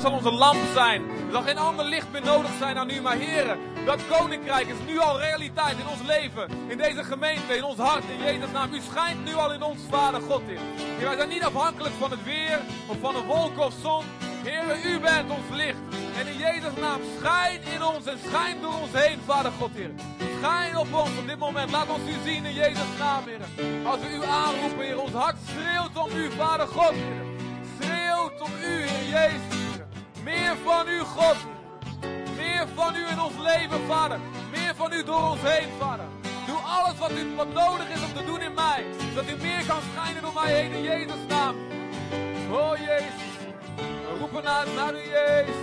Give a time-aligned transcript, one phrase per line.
[0.00, 1.02] zal onze lamp zijn.
[1.02, 3.00] Er zal geen ander licht meer nodig zijn dan u.
[3.00, 6.48] Maar heren, dat koninkrijk is nu al realiteit in ons leven.
[6.66, 8.74] In deze gemeente, in ons hart, in Jezus' naam.
[8.74, 10.58] U schijnt nu al in ons, Vader God in.
[10.98, 14.04] Heer, wij zijn niet afhankelijk van het weer of van een wolk of zon.
[14.44, 15.78] Heer, u bent ons licht.
[16.18, 19.90] En in Jezus' naam, schijn in ons en schijn door ons heen, Vader God, Heer.
[20.42, 21.70] Schijn op ons op dit moment.
[21.70, 23.40] Laat ons u zien in Jezus' naam, Heer.
[23.86, 25.00] Als we u aanroepen, Heer.
[25.00, 27.24] Ons hart schreeuwt om u, Vader God, Heer.
[27.80, 29.57] Schreeuwt om u, Heer Jezus.
[30.28, 31.36] Meer van u, God.
[32.36, 34.18] Meer van u in ons leven, Vader.
[34.50, 36.04] Meer van u door ons heen, Vader.
[36.46, 38.84] Doe alles wat, u, wat nodig is om te doen in mij.
[39.08, 41.56] Zodat u meer kan schijnen door mij heen in Jezus' naam.
[42.50, 43.32] Oh, Jezus.
[43.76, 45.60] We roepen uit naar u, Jezus.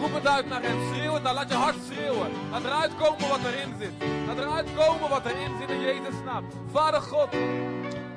[0.00, 0.78] Roep het uit naar hem.
[0.94, 1.22] Schreeuw het.
[1.22, 2.30] Laat je hart schreeuwen.
[2.50, 3.92] Laat eruit komen wat erin zit.
[4.26, 6.44] Laat eruit komen wat erin zit in Jezus' naam.
[6.72, 7.28] Vader God.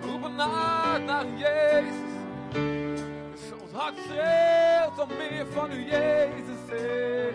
[0.02, 2.92] Roep het uit naar Jezus.
[3.73, 6.64] Ons hart om meer van u, Jezus.
[6.70, 7.34] Heer.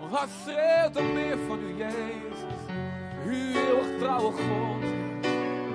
[0.00, 2.60] Ons hart om meer van u, Jezus.
[3.26, 4.84] U eeuwig trouwe God.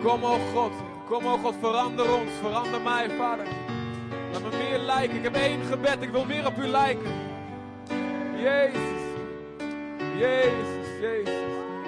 [0.02, 0.71] Kom, o God.
[1.08, 1.55] Kom, o God.
[1.59, 2.31] Verander ons.
[2.41, 3.45] Verander mij, Vader.
[4.31, 5.17] Laat me meer lijken.
[5.17, 6.02] Ik heb één gebed.
[6.02, 7.11] Ik wil meer op u lijken.
[8.36, 9.02] Jezus.
[10.17, 11.33] Jezus, Jezus.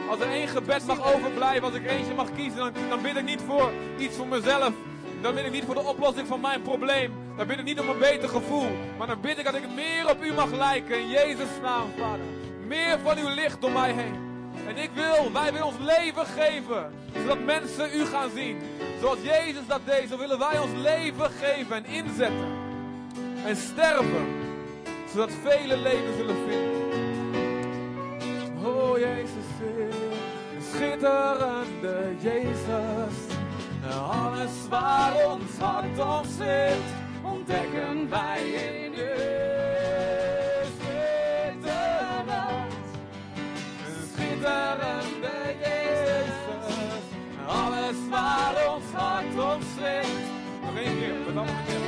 [0.10, 3.42] Als er één gebed mag overblijven, als ik eentje mag kiezen, dan bid ik niet
[3.42, 4.74] voor iets voor mezelf.
[5.22, 7.14] Dan bid ik niet voor de oplossing van mijn probleem.
[7.38, 8.70] Dan bid ik niet om een beter gevoel.
[8.98, 11.00] Maar dan bid ik dat ik meer op u mag lijken.
[11.00, 12.26] In Jezus' naam, Vader.
[12.68, 14.30] Meer van uw licht door mij heen.
[14.68, 16.92] En ik wil, wij willen ons leven geven.
[17.14, 18.58] Zodat mensen u gaan zien.
[19.00, 22.52] Zoals Jezus dat deed, zo willen wij ons leven geven en inzetten.
[23.46, 24.28] En sterven.
[25.12, 26.82] Zodat vele leven zullen vinden.
[28.66, 29.46] Oh Jezus,
[30.72, 33.41] schitterende Jezus.
[33.92, 36.86] Alles waar ons hart op zit,
[37.24, 39.12] ontdekken wij in u.
[40.78, 42.74] Schitterend,
[44.14, 47.04] schitterende Jezus.
[47.48, 50.08] Alles waar ons hart op zit.
[50.62, 51.81] Nog één keer, met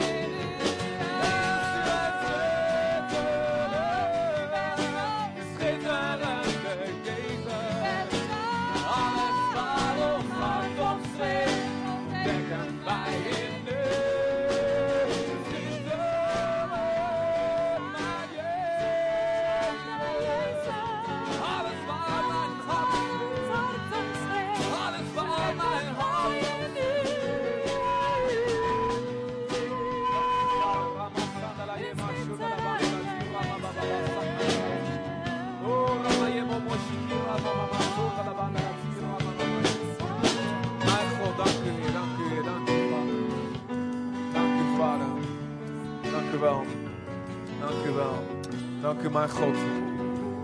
[48.84, 49.56] Dank u mijn God.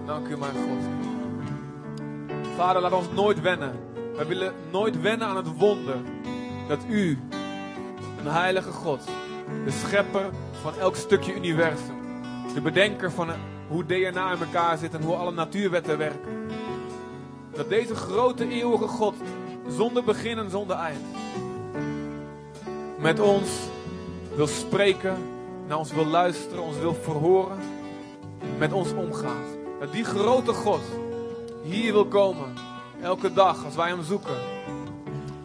[0.06, 0.84] Dank u mijn God.
[2.56, 3.80] Vader, laat ons nooit wennen.
[4.16, 5.96] Wij willen nooit wennen aan het wonder
[6.68, 7.18] dat u,
[8.20, 9.04] een heilige God,
[9.66, 10.30] de schepper
[10.62, 11.96] van elk stukje universum,
[12.54, 13.30] de bedenker van
[13.68, 16.48] hoe DNA in elkaar zit en hoe alle natuurwetten werken,
[17.54, 19.16] dat deze grote eeuwige God,
[19.68, 21.06] zonder begin en zonder eind,
[23.00, 23.50] met ons
[24.36, 25.18] wil spreken,
[25.68, 27.69] naar ons wil luisteren, ons wil verhoren,
[28.58, 29.58] met ons omgaat.
[29.80, 30.82] Dat die grote God
[31.64, 32.54] hier wil komen,
[33.02, 34.38] elke dag als wij hem zoeken,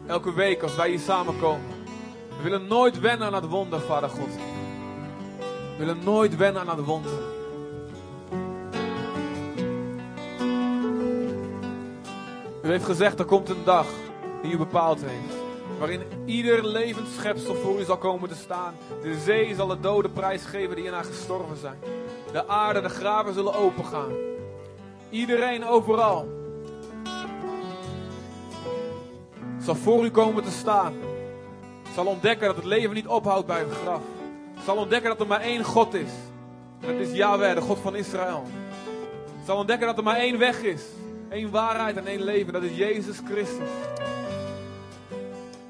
[0.06, 1.66] elke week als wij hier samenkomen.
[2.37, 4.34] We willen nooit wennen aan het wonder, Vader God.
[5.71, 7.12] We willen nooit wennen aan het wonder.
[12.62, 13.87] U heeft gezegd, er komt een dag
[14.43, 15.43] die u bepaald heeft.
[15.78, 18.75] Waarin ieder levend schepsel voor u zal komen te staan.
[19.03, 21.78] De zee zal de doden prijsgeven die in haar gestorven zijn.
[22.34, 24.12] De aarde, de graven zullen opengaan.
[25.11, 26.28] Iedereen overal
[29.61, 30.94] zal voor u komen te staan.
[31.94, 34.00] Zal ontdekken dat het leven niet ophoudt bij het graf.
[34.65, 36.11] Zal ontdekken dat er maar één God is.
[36.81, 38.44] Dat is Yahweh, de God van Israël.
[39.47, 40.82] Zal ontdekken dat er maar één weg is.
[41.29, 42.53] één waarheid en één leven.
[42.53, 43.69] Dat is Jezus Christus.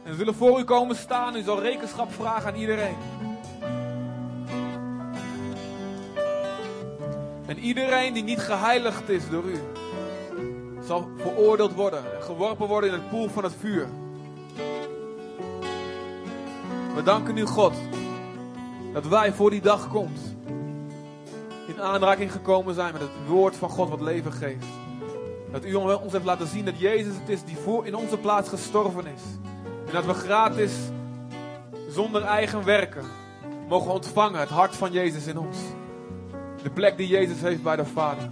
[0.02, 1.36] En we zullen voor u komen staan.
[1.36, 2.96] U zal rekenschap vragen aan iedereen.
[7.46, 9.58] En iedereen die niet geheiligd is door u,
[10.86, 13.88] zal veroordeeld worden en geworpen worden in het poel van het vuur.
[16.94, 17.72] We danken u, God,
[18.92, 20.34] dat wij voor die dag komt
[21.66, 24.66] in aanraking gekomen zijn met het woord van God wat leven geeft.
[25.52, 28.48] Dat u ons heeft laten zien dat Jezus het is die voor in onze plaats
[28.48, 29.22] gestorven is.
[29.86, 30.72] En dat we gratis,
[31.88, 33.04] zonder eigen werken,
[33.68, 35.58] mogen ontvangen het hart van Jezus in ons.
[36.64, 38.28] De plek die Jezus heeft bij de Vader.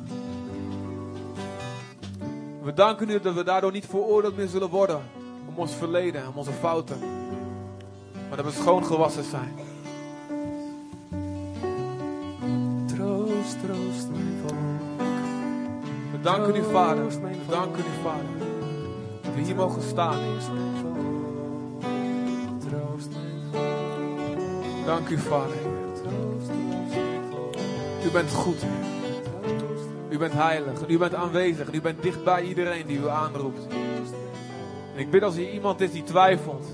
[2.62, 5.02] We danken u dat we daardoor niet veroordeeld meer zullen worden
[5.48, 6.98] om ons verleden, om onze fouten.
[8.28, 9.54] Maar dat we schoon gewassen zijn.
[12.86, 15.06] Troost, troost mijn volk.
[16.12, 17.08] We danken u, Vader.
[17.08, 18.48] We danken u, Vader.
[19.22, 20.18] Dat we hier mogen staan.
[22.58, 24.86] Troost mijn volk.
[24.86, 25.81] Dank u, Vader.
[28.04, 28.62] U bent goed.
[30.10, 30.88] U bent heilig.
[30.88, 31.72] U bent aanwezig.
[31.72, 33.66] U bent dicht bij iedereen die u aanroept.
[34.94, 36.66] En ik bid als er iemand is die twijfelt.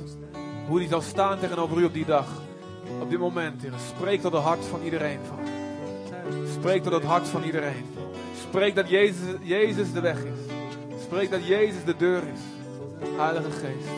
[0.68, 2.26] Hoe die zal staan tegenover u op die dag.
[3.00, 3.62] Op dit moment.
[3.96, 5.52] Spreek tot het hart van iedereen, Vader.
[6.52, 7.84] Spreek tot het hart van iedereen.
[8.48, 10.52] Spreek dat Jezus, Jezus de weg is.
[11.02, 12.40] Spreek dat Jezus de deur is.
[13.16, 13.88] Heilige Geest.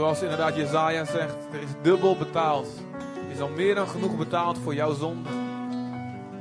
[0.00, 2.68] Zoals inderdaad Jezaja zegt, er is dubbel betaald.
[3.26, 5.28] Er is al meer dan genoeg betaald voor jouw zonde.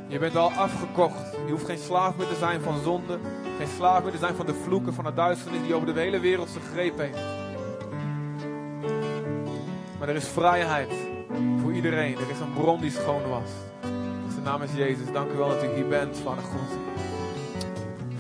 [0.07, 1.31] Je bent al afgekocht.
[1.45, 3.19] Je hoeft geen slaaf meer te zijn van zonde.
[3.57, 6.19] Geen slaaf meer te zijn van de vloeken, van de duisternis die over de hele
[6.19, 7.19] wereld zijn greep heeft.
[9.99, 10.93] Maar er is vrijheid
[11.61, 12.13] voor iedereen.
[12.13, 13.49] Er is een bron die schoon was.
[14.31, 15.11] Zijn naam is Jezus.
[15.11, 16.77] Dank u wel dat u hier bent, Vader God.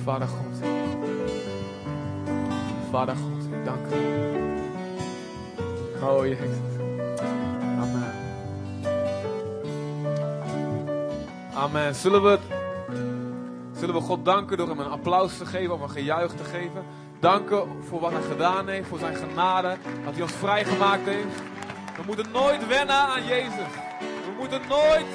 [0.03, 0.67] Vader God.
[2.91, 4.48] Vader God, dank u.
[6.01, 6.57] Oh Jezus.
[7.79, 8.13] Amen.
[11.53, 11.95] Amen.
[11.95, 12.39] Zullen we,
[13.75, 16.85] zullen we God danken door hem een applaus te geven of een gejuich te geven?
[17.19, 21.35] Danken voor wat hij gedaan heeft, voor zijn genade, dat hij ons vrijgemaakt heeft.
[21.95, 23.71] We moeten nooit wennen aan Jezus.
[23.99, 25.05] We moeten nooit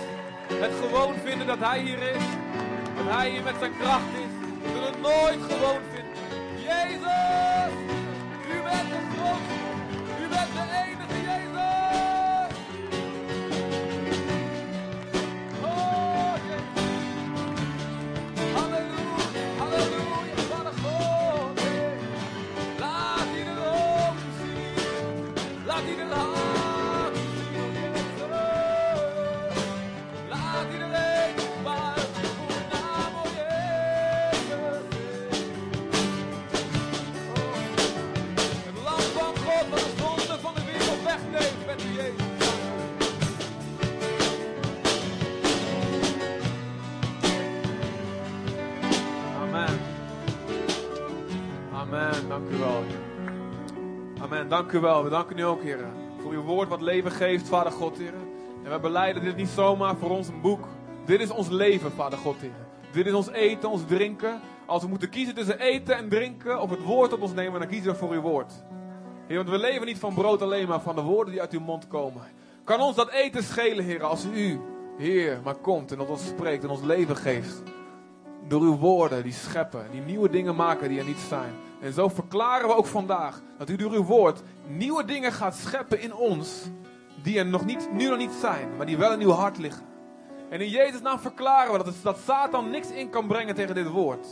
[0.53, 2.23] het gewoon vinden dat hij hier is.
[2.97, 4.49] Dat hij hier met zijn kracht is.
[4.63, 5.94] We zullen het nooit gewoon vinden.
[54.81, 55.05] Wel.
[55.05, 55.79] We danken u ook, Heer,
[56.19, 58.15] voor uw woord wat leven geeft, Vader God, Heer.
[58.65, 60.67] En we beleiden dit niet zomaar voor ons een boek.
[61.05, 62.67] Dit is ons leven, Vader God, Heer.
[62.93, 64.41] Dit is ons eten, ons drinken.
[64.67, 67.69] Als we moeten kiezen tussen eten en drinken of het woord op ons nemen, dan
[67.69, 68.53] kiezen we voor uw woord.
[69.27, 71.61] Heer, want we leven niet van brood alleen, maar van de woorden die uit uw
[71.61, 72.23] mond komen.
[72.65, 74.61] Kan ons dat eten schelen, Heer, als u,
[74.99, 77.63] Heer, maar komt en tot ons spreekt en ons leven geeft.
[78.49, 81.53] Door uw woorden die scheppen, die nieuwe dingen maken die er niet zijn.
[81.81, 86.01] En zo verklaren we ook vandaag dat u door uw woord nieuwe dingen gaat scheppen
[86.01, 86.63] in ons.
[87.23, 89.87] Die er nog niet, nu nog niet zijn, maar die wel in uw hart liggen.
[90.51, 94.27] En in Jezus' naam verklaren we dat, Satan niks in kan brengen tegen dit woord.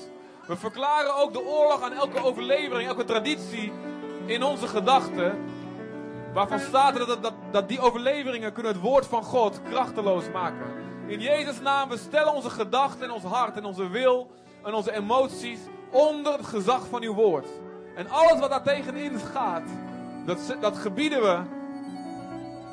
[0.46, 3.72] We verklaren ook de oorlog aan elke overlevering, elke traditie
[4.26, 5.38] in onze gedachten.
[6.32, 10.66] Waarvan staat dat, dat, dat die overleveringen kunnen het woord van God krachteloos maken.
[11.06, 14.30] In Jezus' naam, we stellen onze gedachten en ons hart en onze wil
[14.64, 17.46] en onze emoties onder het gezag van uw woord.
[17.94, 19.68] En alles wat daar tegenin gaat,
[20.24, 21.40] dat, dat gebieden we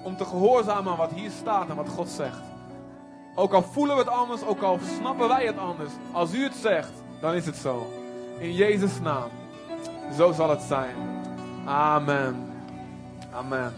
[0.03, 2.41] om te gehoorzamen aan wat hier staat en wat God zegt.
[3.35, 5.91] Ook al voelen we het anders, ook al snappen wij het anders.
[6.11, 6.91] Als u het zegt,
[7.21, 7.87] dan is het zo.
[8.37, 9.29] In Jezus' naam.
[10.17, 10.95] Zo zal het zijn.
[11.65, 12.51] Amen.
[13.31, 13.73] Amen.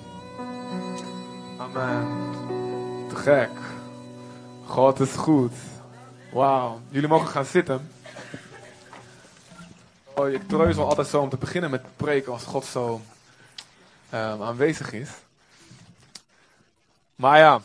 [1.58, 2.08] Amen.
[3.10, 3.50] Te gek.
[4.66, 5.54] God is goed.
[6.32, 6.80] Wauw.
[6.90, 7.90] Jullie mogen gaan zitten.
[10.16, 13.02] Oh, ik treuzel altijd zo om te beginnen met preken als God zo
[14.12, 15.10] ehm, aanwezig is.
[17.16, 17.62] Maar ja,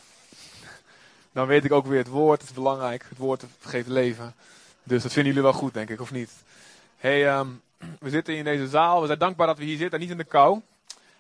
[1.33, 3.07] dan weet ik ook weer het woord is belangrijk.
[3.09, 4.35] Het woord geeft leven.
[4.83, 6.31] Dus dat vinden jullie wel goed, denk ik, of niet?
[6.97, 7.49] hey, ehm,
[7.99, 9.01] we zitten in deze zaal.
[9.01, 10.61] We zijn dankbaar dat we hier zitten, niet in de kou.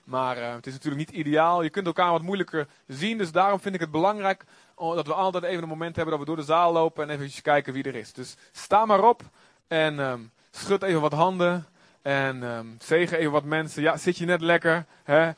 [0.04, 1.62] Maar eh, het is natuurlijk niet ideaal.
[1.62, 3.18] Je kunt elkaar wat moeilijker zien.
[3.18, 6.20] Dus daarom vind ik het belangrijk oh, dat we altijd even een moment hebben dat
[6.20, 8.12] we door de zaal lopen en even kijken wie er is.
[8.12, 9.22] Dus sta maar op
[9.66, 11.66] en ehm, schud even wat handen.
[12.06, 13.82] En ehm, zegen even wat mensen.
[13.82, 14.86] Ja, zit je net lekker?
[15.04, 15.30] Hè?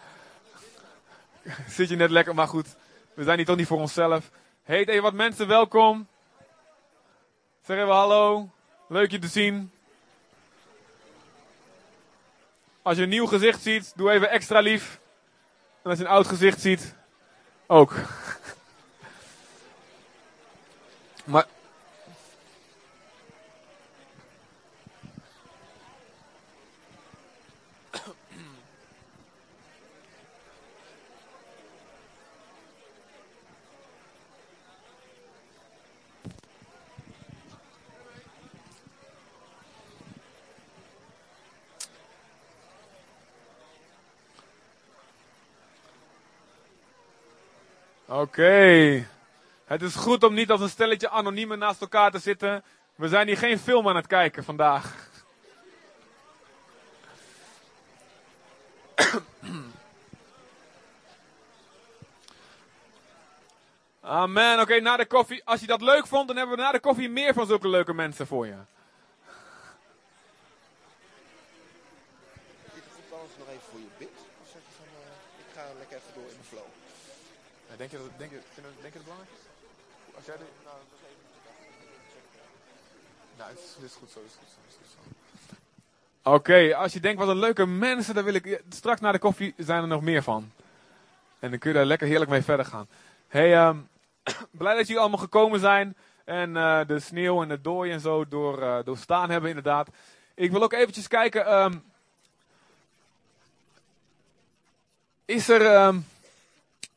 [1.77, 2.35] Zit je net lekker?
[2.35, 2.77] Maar goed,
[3.15, 4.31] we zijn hier toch niet voor onszelf.
[4.63, 6.07] Heet even wat mensen welkom.
[7.63, 8.51] Zeg even hallo.
[8.89, 9.73] Leuk je te zien.
[12.83, 15.01] Als je een nieuw gezicht ziet, doe even extra lief.
[15.83, 16.95] En als je een oud gezicht ziet,
[17.67, 17.95] ook.
[21.25, 21.47] Maar.
[48.09, 49.07] Oké.
[49.65, 52.65] Het is goed om niet als een stelletje anoniemen naast elkaar te zitten.
[52.95, 55.07] We zijn hier geen film aan het kijken vandaag.
[64.01, 64.61] Amen.
[64.61, 65.43] Oké, na de koffie.
[65.45, 67.95] Als je dat leuk vond, dan hebben we na de koffie meer van zulke leuke
[67.95, 68.53] mensen voor je.
[68.53, 68.59] Is
[72.75, 74.09] het goed als ik nog even voor je bid?
[74.43, 76.67] Of zeg je van, eh, ik ga lekker even door in de flow?
[77.79, 79.45] Denk je dat, denk je, denk je dat belangrijk is?
[80.17, 80.47] Als jij dit...
[80.65, 82.39] Nou, dat was even te
[83.39, 85.09] Nou, het is, dit is goed zo, dit is goed zo, dit is goed
[86.23, 86.31] zo.
[86.33, 88.63] Oké, als je denkt wat een leuke mensen, dan wil ik...
[88.69, 90.53] Straks na de koffie zijn er nog meer van.
[91.39, 92.89] En dan kun je daar lekker heerlijk mee verder gaan.
[93.29, 93.77] hey, ehm,
[94.51, 95.97] blij dat jullie allemaal gekomen zijn.
[96.25, 99.89] En eh, de sneeuw en de dooi en zo door, eh, doorstaan hebben inderdaad.
[100.35, 101.47] Ik wil ook eventjes kijken...
[101.47, 101.79] ehm,
[105.25, 105.67] is er...
[105.67, 105.99] ehm,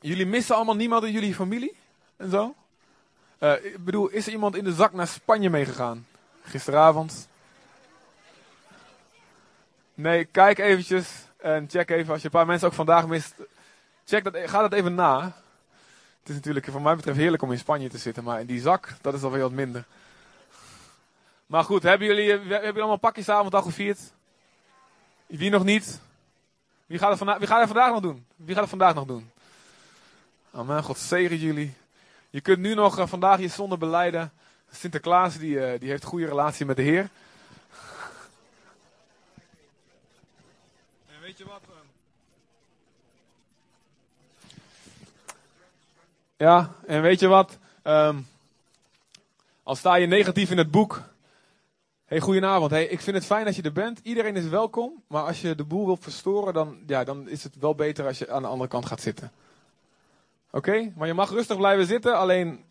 [0.02, 1.76] jullie missen allemaal niemand in jullie familie?
[2.16, 2.54] En zo?
[3.38, 6.06] Eh, ik bedoel, is er iemand in de zak naar Spanje meegegaan?
[6.42, 7.28] Gisteravond?
[9.94, 12.12] Nee, kijk eventjes en check even.
[12.12, 13.34] Als je een paar mensen ook vandaag mist,
[14.04, 15.20] check dat, ga dat even na.
[16.20, 18.60] Het is natuurlijk voor mij betreft heerlijk om in Spanje te zitten, maar in die
[18.60, 19.84] zak, dat is alweer wat minder.
[21.46, 23.98] Maar goed, hebben jullie, hebben jullie allemaal pakjesavond al gevierd?
[25.26, 26.00] Wie nog niet?
[26.86, 28.26] Wie gaat, het vanda- wie gaat het vandaag nog doen?
[28.36, 29.30] Wie gaat het vandaag nog doen?
[30.54, 31.74] Amen, God zegen jullie.
[32.30, 34.32] Je kunt nu nog eh, vandaag je zonde beleiden.
[34.70, 37.08] Sinterklaas die, eh, die heeft een goede relatie met de Heer.
[41.08, 41.60] En weet je wat?
[41.68, 41.86] ehm?
[46.36, 47.58] Ja, en weet je wat?
[47.82, 48.18] Ehm
[49.62, 51.02] al sta je negatief in het boek.
[52.04, 52.70] Hey, goedenavond.
[52.70, 54.00] Hey, ik vind het fijn dat je er bent.
[54.02, 55.02] Iedereen is welkom.
[55.06, 58.18] Maar als je de boel wilt verstoren, dan, ja, dan is het wel beter als
[58.18, 59.32] je aan de andere kant gaat zitten.
[60.54, 60.92] Oké?
[60.96, 62.18] Maar je mag rustig blijven zitten.
[62.18, 62.64] Alleen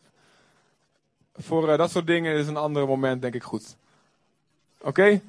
[1.34, 3.76] voor eh, dat soort dingen is een ander moment, denk ik, goed.
[4.82, 5.22] Oké?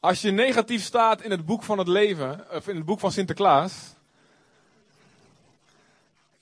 [0.00, 3.12] Als je negatief staat in het boek van het leven, of in het boek van
[3.12, 3.94] Sinterklaas.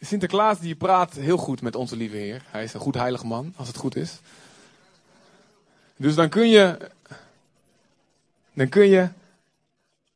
[0.01, 2.43] Sinterklaas die praat heel goed met onze lieve Heer.
[2.47, 4.21] Hij is een goed heilig man, als het goed is.
[5.97, 6.91] Dus dan kun je,
[8.53, 9.09] dan kun je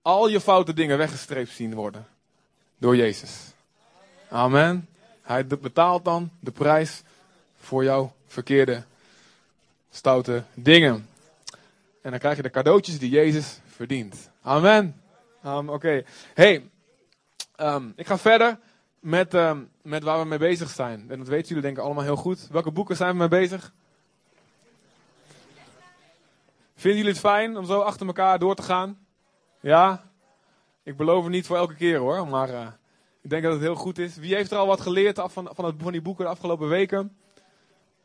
[0.02, 2.06] al je foute dingen weggestreept zien worden
[2.78, 3.51] door Jezus.
[4.32, 4.88] Amen.
[5.22, 7.02] Hij betaalt dan de prijs
[7.56, 8.82] voor jouw verkeerde,
[9.90, 11.08] stoute dingen.
[12.02, 14.30] En dan krijg je de cadeautjes die Jezus verdient.
[14.42, 15.00] Amen.
[15.46, 16.04] Um, Oké.
[16.34, 16.70] Hey,
[17.56, 18.58] ehm, ik ga verder
[19.00, 21.06] met, ehm, met waar we mee bezig zijn.
[21.08, 22.48] En dat weten jullie denk ik allemaal heel goed.
[22.50, 23.72] Welke boeken zijn we mee bezig?
[26.76, 28.98] Vinden jullie het fijn om zo achter elkaar door te gaan?
[29.60, 30.10] Ja?
[30.82, 32.66] Ik beloof het niet voor elke keer hoor, maar eh,
[33.22, 34.16] ik denk dat het heel goed is.
[34.16, 37.16] Wie heeft er al wat geleerd af van, van, het, die boeken de afgelopen weken?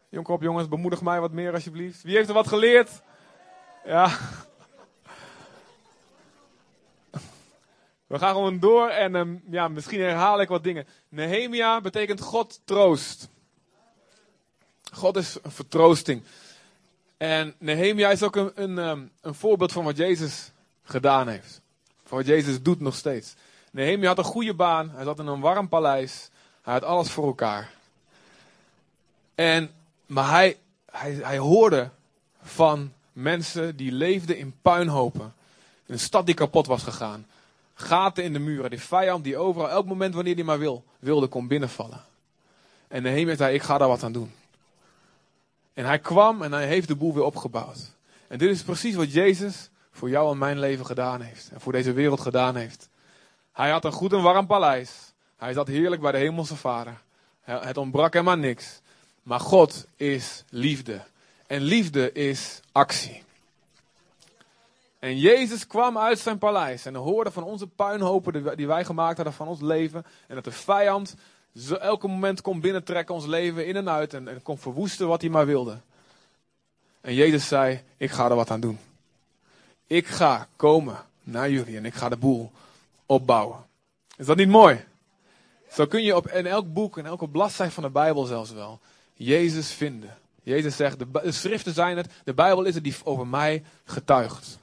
[0.09, 2.03] Jonk op jongens, bemoedig mij wat meer alsjeblieft.
[2.03, 3.01] Wie heeft er wat geleerd?
[3.85, 4.17] Ja.
[8.07, 10.87] We gaan gewoon door en ehm, ja, misschien herhaal ik wat dingen.
[11.09, 13.29] Nehemia betekent God troost.
[14.93, 16.23] God is een vertroosting.
[17.17, 20.51] En Nehemia is ook een, een, ehm, een voorbeeld van wat Jezus
[20.83, 21.61] gedaan heeft.
[22.03, 23.35] Van wat Jezus doet nog steeds.
[23.71, 24.89] Nehemia had een goede baan.
[24.89, 26.29] Hij zat in een warm paleis.
[26.61, 27.71] Hij had alles voor elkaar.
[29.35, 29.71] En,
[30.05, 30.57] maar hij,
[30.91, 31.89] hij, hij hoorde
[32.41, 35.33] van mensen die leefden in puinhopen.
[35.85, 37.25] In een stad die kapot was gegaan.
[37.73, 38.69] Gaten in de muren.
[38.69, 42.01] Die vijand die overal, elk moment wanneer hij maar wil, wilde, kon binnenvallen.
[42.87, 44.31] En Nehemia zei, ik ga daar wat aan doen.
[45.73, 47.91] En hij kwam en hij heeft de boel weer opgebouwd.
[48.27, 51.49] En dit is precies wat Jezus voor jou en mijn leven gedaan heeft.
[51.53, 52.89] En voor deze wereld gedaan heeft.
[53.57, 55.13] Hij had een goed en warm paleis.
[55.37, 57.01] Hij zat heerlijk bij de hemelse vader.
[57.41, 58.81] Het ontbrak hem aan niks.
[59.23, 61.01] Maar God is liefde.
[61.47, 63.23] En liefde is actie.
[64.99, 69.33] En Jezus kwam uit zijn paleis en hoorde van onze puinhopen die wij gemaakt hadden
[69.33, 70.05] van ons leven.
[70.27, 71.15] En dat de vijand
[71.55, 75.21] zo elke moment kon binnentrekken ons leven in en uit en, en kon verwoesten wat
[75.21, 75.77] hij maar wilde.
[77.01, 78.79] En Jezus zei, ik ga er wat aan doen.
[79.87, 82.51] Ik ga komen naar jullie en ik ga de boel
[83.07, 83.65] opbouwen.
[84.17, 84.85] Is dat niet mooi?
[85.71, 88.79] Zo kun je op, in elk boek, in elke bladzijde van de Bijbel zelfs wel,
[89.13, 90.17] Jezus vinden.
[90.43, 94.59] Jezus zegt, de, schriften zijn het, de Bijbel is het die over mij getuigt.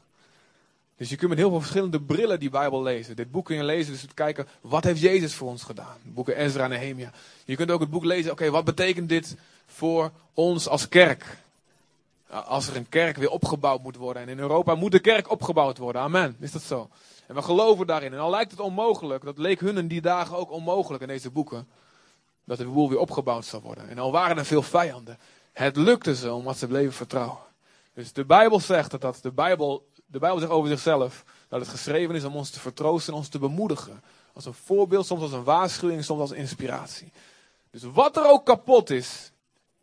[0.96, 3.16] Dus je kunt met heel veel verschillende brillen die Bijbel lezen.
[3.16, 5.96] Dit boek kun je lezen, dus te kijken, wat heeft Jezus voor ons gedaan?
[6.02, 7.10] Boeken Ezra en Nehemia.
[7.44, 9.36] Je kunt ook het boek lezen, oké, wat betekent dit
[9.66, 11.38] voor ons als kerk?
[12.28, 14.22] Als er een kerk weer opgebouwd moet worden.
[14.22, 16.02] En in Europa moet de kerk opgebouwd worden.
[16.02, 16.36] Amen.
[16.40, 16.88] Is dat zo?
[17.26, 18.12] En we geloven daarin.
[18.12, 21.30] En al lijkt het onmogelijk, dat leek hun in die dagen ook onmogelijk in deze
[21.30, 21.68] boeken.
[22.44, 23.88] Dat de boel weer opgebouwd zou worden.
[23.88, 25.18] En al waren er veel vijanden.
[25.52, 27.38] Het lukte ze omdat ze bleven vertrouwen.
[27.94, 31.68] Dus de Bijbel zegt dat, dat de, Bijbel, de Bijbel zegt over zichzelf dat het
[31.68, 34.02] geschreven is om ons te vertroosten en ons te bemoedigen.
[34.32, 37.12] Als een voorbeeld, soms als een waarschuwing, soms als inspiratie.
[37.70, 39.32] Dus wat er ook kapot is,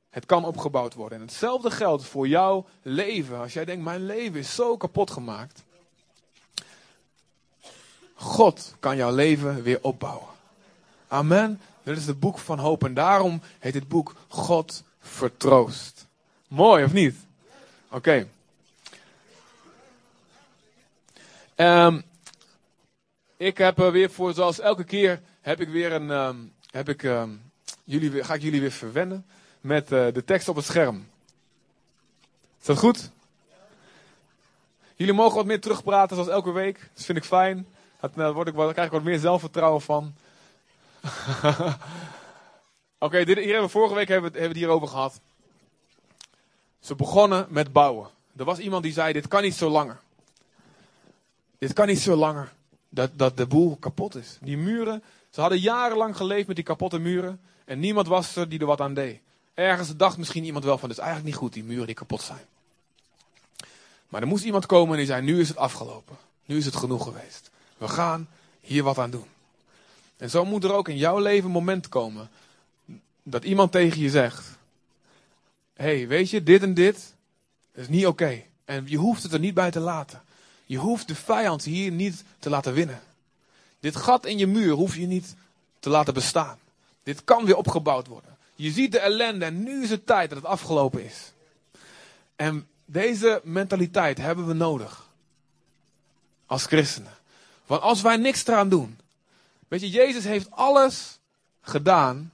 [0.10, 1.18] het kan opgebouwd worden.
[1.18, 3.40] En hetzelfde geldt voor jouw leven.
[3.40, 5.64] Als jij denkt, mijn leven is zo kapot gemaakt.
[8.22, 10.28] God kan jouw leven weer opbouwen.
[11.08, 11.62] Amen.
[11.84, 12.84] Dit is het boek van hoop.
[12.84, 16.08] En daarom heet het boek God vertroost.
[16.48, 17.16] Mooi of niet?
[17.90, 18.28] Oké.
[21.56, 22.01] Ehm,
[23.38, 26.38] ik heb weer voor, zoals elke keer, heb ik weer een, ehm,
[26.72, 27.30] heb ik, ehm,
[27.84, 29.25] jullie ga ik jullie weer verwennen
[29.62, 31.08] met uh, de tekst op het scherm.
[32.60, 33.10] Is dat goed?
[34.96, 36.90] Jullie mogen wat meer terugpraten zoals elke week.
[36.94, 37.68] Dat vind ik fijn.
[38.15, 40.13] Daar, word ik, krijg ik wat meer zelfvertrouwen van.
[43.00, 45.20] Oké, hier hebben we vorige week hebben we, hebben we het hierover gehad.
[46.79, 48.10] Ze begonnen met bouwen.
[48.36, 50.00] Er was iemand die zei: Dit kan niet zo langer.
[51.58, 52.51] Dit kan niet zo langer.
[52.89, 54.38] Dat, dat de boel kapot is.
[54.41, 57.41] Die muren, ze hadden jarenlang geleefd met die kapotte muren.
[57.65, 59.20] En niemand was er die er wat aan deed.
[59.53, 62.22] Ergens dacht misschien iemand wel van: Dit is eigenlijk niet goed, die muren die kapot
[62.22, 62.46] zijn.
[64.09, 66.18] Maar er moest iemand komen en die zei: Nu is het afgelopen.
[66.46, 67.50] Nu is het genoeg geweest.
[67.81, 68.27] We gaan
[68.59, 69.25] hier wat aan doen.
[70.17, 72.29] En zo moet er ook in jouw leven een moment komen
[73.24, 74.46] dat iemand tegen je zegt:
[75.74, 77.13] hey, weet je, dit en dit
[77.74, 78.44] is niet oké.
[78.65, 80.22] En je hoeft het er niet bij te laten.
[80.65, 83.01] Je hoeft de vijand hier niet te laten winnen.
[83.79, 85.35] Dit gat in je muur hoef je niet
[85.79, 86.59] te laten bestaan.
[87.03, 88.37] Dit kan weer opgebouwd worden.
[88.55, 91.31] Je ziet de ellende en nu is het tijd dat het afgelopen is.
[92.35, 95.07] En deze mentaliteit hebben we nodig.
[96.46, 97.20] Als christenen.
[97.72, 99.00] Want als wij niks eraan doen.
[99.68, 101.20] Weet je, Jezus heeft alles
[101.62, 102.31] gedaan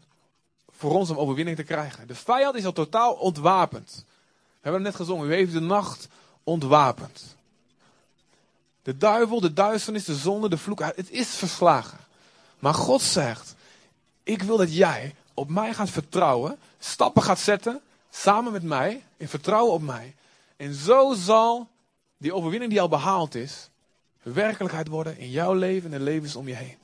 [0.69, 2.08] voor ons om overwinning te krijgen.
[2.08, 4.06] De vijand is al totaal ontwapend.
[4.50, 5.28] We hebben net gezongen.
[5.28, 6.08] U heeft de nacht
[6.43, 7.36] ontwapend.
[8.82, 10.80] De duivel, de duisternis, de zonde, de vloek.
[10.80, 12.00] Het is verslagen.
[12.60, 13.56] Maar God zegt:
[14.23, 16.58] Ik wil dat jij op mij gaat vertrouwen.
[16.80, 17.82] Stappen gaat zetten.
[18.10, 19.04] Samen met mij.
[19.17, 20.15] In vertrouwen op mij.
[20.56, 21.67] En zo zal
[22.17, 23.69] die overwinning die al behaald is.
[24.34, 26.78] Werkelijkheid worden in jouw leven en de levens om je heen.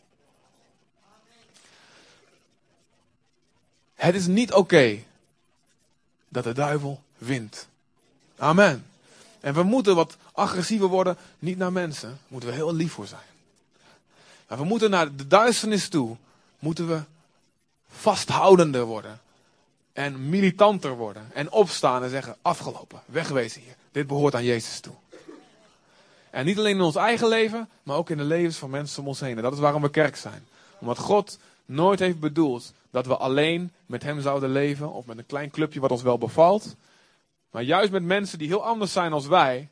[3.94, 5.04] Het is niet oké
[6.30, 7.68] dat de duivel wint.
[8.38, 8.86] Amen.
[9.40, 13.22] En we moeten wat agressiever worden, niet naar mensen, moeten we heel lief voor zijn.
[14.48, 16.18] Maar we moeten naar de duisternis toe,
[16.60, 17.02] moeten we
[17.90, 19.22] vasthoudender worden.
[19.94, 21.30] En militanter worden.
[21.34, 23.76] En opstaan en zeggen, afgelopen, wegwezen hier.
[23.92, 24.94] Dit behoort aan Jezus toe.
[26.34, 29.08] En niet alleen in ons eigen leven, maar ook in de levens van mensen om
[29.08, 29.38] ons heen.
[29.38, 30.48] En dat is waarom we kerk zijn.
[30.80, 34.94] Omdat God nooit heeft bedoeld dat we alleen met hem zouden leven.
[34.94, 36.76] Of met een klein clubje wat ons wel bevalt.
[37.52, 39.70] Maar juist met mensen die heel anders zijn als wij.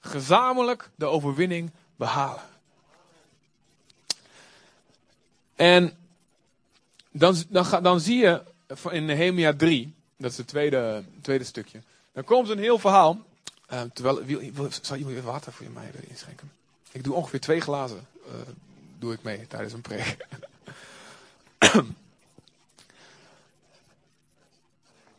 [0.00, 2.42] Gezamenlijk de overwinning behalen.
[5.54, 5.96] En
[7.10, 8.42] dan, dan, dan zie je
[8.90, 9.94] in Nehemia 3.
[10.16, 11.82] Dat is het tweede, tweede stukje.
[12.12, 13.18] Dan komt een heel verhaal.
[13.72, 16.52] Uh, terwijl, wil, wil, iemand even water voor mij inschenken?
[16.92, 18.06] Ik doe ongeveer twee glazen.
[18.26, 18.32] Uh,
[18.98, 20.16] doe ik mee tijdens een preek.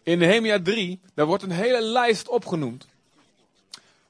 [0.03, 2.87] In Nehemia 3, daar wordt een hele lijst opgenoemd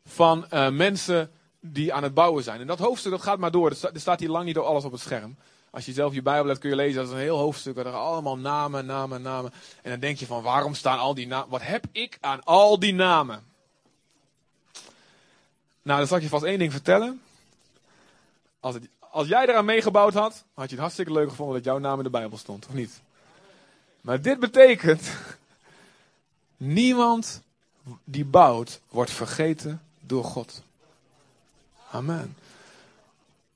[0.06, 2.62] van uh, mensen die aan het bouwen zijn.
[2.62, 3.69] En dat hoofdstuk dat gaat maar door.
[3.69, 5.36] Er staat hier lang niet door alles op het scherm.
[5.69, 7.78] Als je zelf je Bijbel hebt kun je lezen, dat is een heel hoofdstuk.
[7.78, 9.54] Er allemaal namen, namen, namen.
[9.82, 11.50] En dan denk je van, waarom staan al die namen?
[11.50, 13.43] Wat heb ik aan al die namen?
[15.86, 17.21] Nou, dan zal ik je vast één ding vertellen.
[18.60, 21.98] Als, als jij eraan meegebouwd had, had je het hartstikke leuk gevonden dat jouw naam
[21.98, 23.02] in de Bijbel stond, of niet?
[24.02, 25.12] Maar dit betekent
[26.58, 27.41] Niemand
[28.04, 30.62] die bouwt, wordt vergeten door God.
[31.91, 32.36] Amen.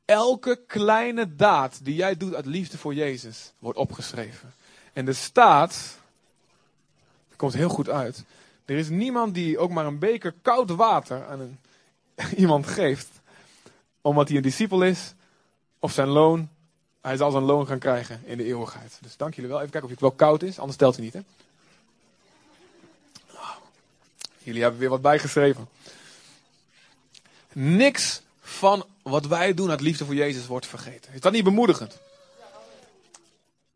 [0.05, 4.53] Elke kleine daad die jij doet uit liefde voor Jezus, wordt opgeschreven.
[4.93, 5.97] En er staat,
[7.27, 8.23] het komt heel goed uit,
[8.65, 11.59] er is niemand die ook maar een beker koud water aan een,
[12.35, 13.07] iemand geeft,
[14.01, 15.13] omdat hij een discipel is,
[15.79, 16.49] of zijn loon,
[17.01, 18.97] hij zal zijn loon gaan krijgen in de eeuwigheid.
[19.01, 19.59] Dus dank jullie wel.
[19.59, 21.13] Even kijken of het wel koud is, anders stelt hij niet.
[21.13, 21.19] Hè?
[24.37, 25.69] Jullie hebben weer wat bijgeschreven.
[27.53, 31.13] Niks van wat wij doen uit liefde voor Jezus wordt vergeten.
[31.13, 31.97] Is dat niet bemoedigend?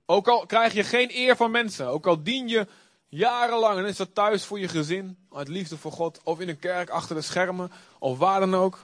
[0.06, 2.68] Ook al krijg je geen eer van mensen, ook al dien je
[3.10, 6.60] jarenlang en is dat thuis voor je gezin, uit liefde voor God, of in een
[6.60, 7.72] kerk achter de schermen,
[8.04, 8.84] of waar dan ook.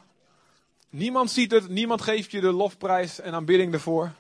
[0.90, 4.12] Niemand ziet het, niemand geeft je de lofprijs en aanbidding ervoor.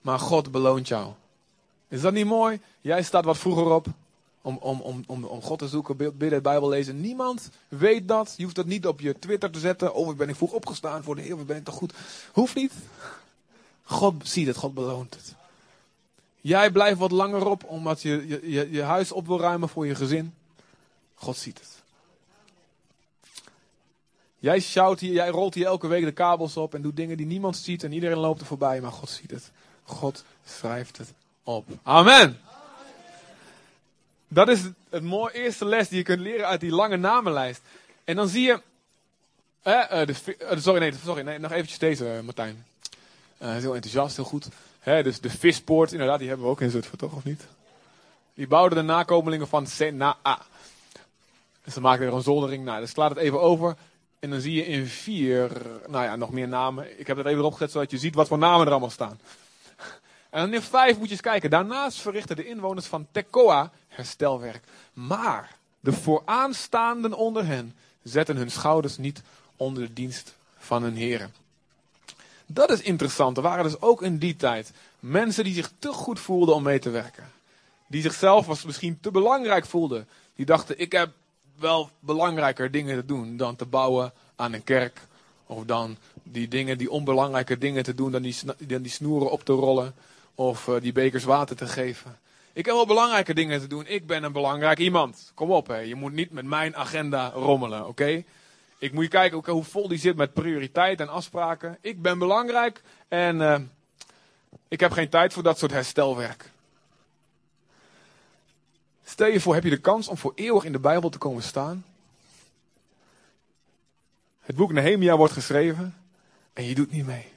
[0.00, 1.12] Maar God beloont jou.
[1.88, 2.60] Is dat niet mooi?
[2.80, 3.86] Jij staat wat vroeger op
[4.40, 7.00] om, om, om, om, om God te zoeken, bidden, Bijbel lezen.
[7.00, 8.34] Niemand weet dat.
[8.36, 9.94] Je hoeft dat niet op je Twitter te zetten.
[9.94, 11.92] Oh, ben ik vroeg opgestaan voor de Heer, ben ik toch goed.
[12.32, 12.72] Hoeft niet.
[13.82, 15.34] God ziet het, God beloont het.
[16.40, 19.94] Jij blijft wat langer op omdat je, je, je huis op wil ruimen voor je
[19.94, 20.34] gezin.
[21.14, 21.81] God ziet het.
[24.42, 27.26] Jij shout hier, jij rolt hier elke week de kabels op en doet dingen die
[27.26, 29.50] niemand ziet en iedereen loopt er voorbij, maar God ziet het.
[29.82, 31.66] God schrijft het op.
[31.82, 32.40] Amen.
[34.28, 37.62] Dat is het mooie eerste les die je kunt leren uit die lange namenlijst.
[38.04, 38.60] En dan zie je.
[39.62, 40.14] Eh, de,
[40.56, 42.64] sorry, nee, sorry, nee, nog eventjes deze, Martijn.
[43.42, 44.48] Uh, heel enthousiast, heel goed.
[44.84, 47.14] Dus de vispoort, inderdaad, die hebben we ook in Zutphen, toch?
[47.14, 47.46] Of niet?
[48.34, 50.42] Die bouwden de nakomelingen van Senaa.
[51.64, 52.64] Dus ze maakten er een zoldering.
[52.64, 53.76] Nou, dus ik laat het even over.
[54.22, 55.50] En dan zie je in vier,
[55.88, 57.00] nou ja, nog meer namen.
[57.00, 59.20] Ik heb het even erop gezet zodat je ziet wat voor namen er allemaal staan.
[60.30, 61.50] En dan in vijf moet je eens kijken.
[61.50, 64.64] Daarnaast verrichten de inwoners van Tekoa herstelwerk.
[64.92, 69.22] Maar de vooraanstaanden onder hen zetten hun schouders niet
[69.56, 71.34] onder de dienst van hun heren.
[72.46, 73.36] Dat is interessant.
[73.36, 76.78] Er waren dus ook in die tijd mensen die zich te goed voelden om mee
[76.78, 77.32] te werken.
[77.86, 80.08] Die zichzelf was misschien te belangrijk voelden.
[80.34, 81.10] Die dachten, ik heb
[81.62, 85.00] wel belangrijker dingen te doen dan te bouwen aan een kerk.
[85.46, 89.44] Of dan die dingen, die onbelangrijke dingen te doen dan die, dan die snoeren op
[89.44, 89.94] te rollen.
[90.34, 92.18] Of uh, die bekers water te geven.
[92.52, 93.86] Ik heb wel belangrijke dingen te doen.
[93.86, 95.32] Ik ben een belangrijk iemand.
[95.34, 95.78] Kom op, hè.
[95.78, 98.24] je moet niet met mijn agenda rommelen, oké?
[98.78, 101.78] Ik moet kijken okay, hoe vol die zit met prioriteit en afspraken.
[101.80, 103.58] Ik ben belangrijk en uh,
[104.68, 106.51] ik heb geen tijd voor dat soort herstelwerk.
[109.12, 111.42] Stel je voor, heb je de kans om voor eeuwig in de Bijbel te komen
[111.42, 111.84] staan?
[114.40, 115.96] Het boek Nehemia wordt geschreven
[116.52, 117.28] en je doet niet mee.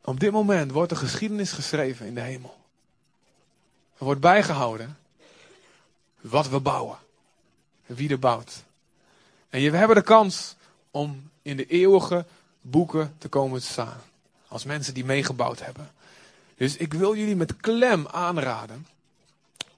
[0.00, 2.56] Op dit moment wordt de geschiedenis geschreven in de hemel.
[3.98, 4.98] Er wordt bijgehouden
[6.20, 6.98] wat we bouwen.
[7.86, 8.62] Wie er bouwt.
[9.48, 10.56] En we hebben de kans
[10.90, 12.24] om in de eeuwige
[12.60, 14.00] boeken te komen staan.
[14.48, 15.90] Als mensen die meegebouwd hebben.
[16.56, 18.86] Dus ik wil jullie met klem aanraden.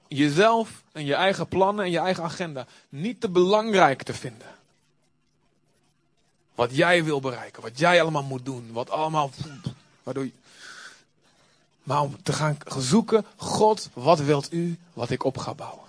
[0.07, 4.47] Jezelf en je eigen plannen en je eigen agenda niet te belangrijk te vinden.
[6.55, 9.31] Wat jij wil bereiken, wat jij allemaal moet doen, wat allemaal.
[10.03, 10.31] Waardoor je,
[11.85, 15.85] maar om te gaan zoeken, God, wat wilt u wat ik op ga bouwen?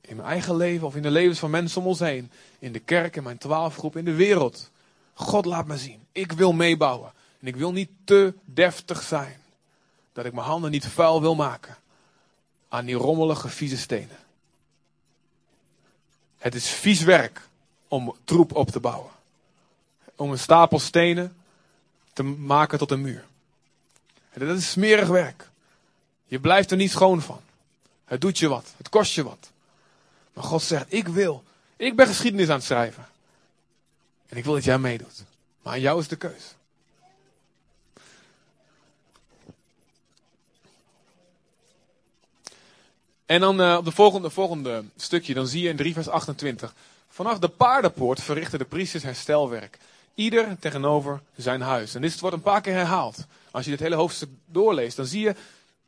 [0.00, 2.30] In mijn eigen leven of in de levens van mensen om ons heen.
[2.58, 4.70] In de kerk, in mijn twaalfgroep, in de wereld.
[5.14, 6.06] God laat me zien.
[6.12, 7.12] Ik wil meebouwen.
[7.40, 9.40] En ik wil niet te deftig zijn.
[10.12, 11.76] Dat ik mijn handen niet vuil wil maken.
[12.72, 14.18] Aan die rommelige, vieze stenen.
[16.38, 17.48] Het is vies werk
[17.88, 19.10] om troep op te bouwen.
[20.16, 21.36] Om een stapel stenen
[22.12, 23.24] te maken tot een muur.
[24.32, 25.48] Dat is smerig werk.
[26.24, 27.40] Je blijft er niet schoon van.
[28.04, 28.72] Het doet je wat.
[28.76, 29.50] Het kost je wat.
[30.32, 31.44] Maar God zegt, ik wil.
[31.76, 33.08] Ik ben geschiedenis aan het schrijven.
[34.28, 35.24] En ik wil dat jij meedoet.
[35.62, 36.54] Maar aan jou is de keus.
[43.30, 46.74] En dan uh, op de volgende, volgende stukje, dan zie je in 3 vers 28.
[47.08, 49.78] Vanaf de paardenpoort verrichten de priesters herstelwerk.
[50.14, 51.94] Ieder tegenover zijn huis.
[51.94, 53.26] En dit wordt een paar keer herhaald.
[53.50, 55.34] Als je dit hele hoofdstuk doorleest, dan zie je,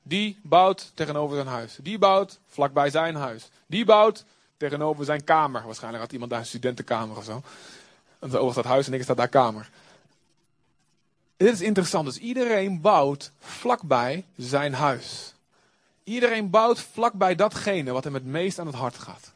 [0.02, 1.78] die bouwt tegenover zijn huis.
[1.80, 3.48] Die bouwt vlakbij zijn huis.
[3.66, 4.24] Die bouwt
[4.56, 5.62] tegenover zijn kamer.
[5.64, 7.42] Waarschijnlijk had iemand daar een studentenkamer of zo.
[8.18, 9.70] En over staat huis en ik staat daar kamer.
[11.36, 12.04] Dit is interessant.
[12.04, 15.32] Dus iedereen bouwt vlakbij zijn huis.
[16.04, 19.32] Iedereen bouwt vlakbij datgene wat hem het meest aan het hart gaat.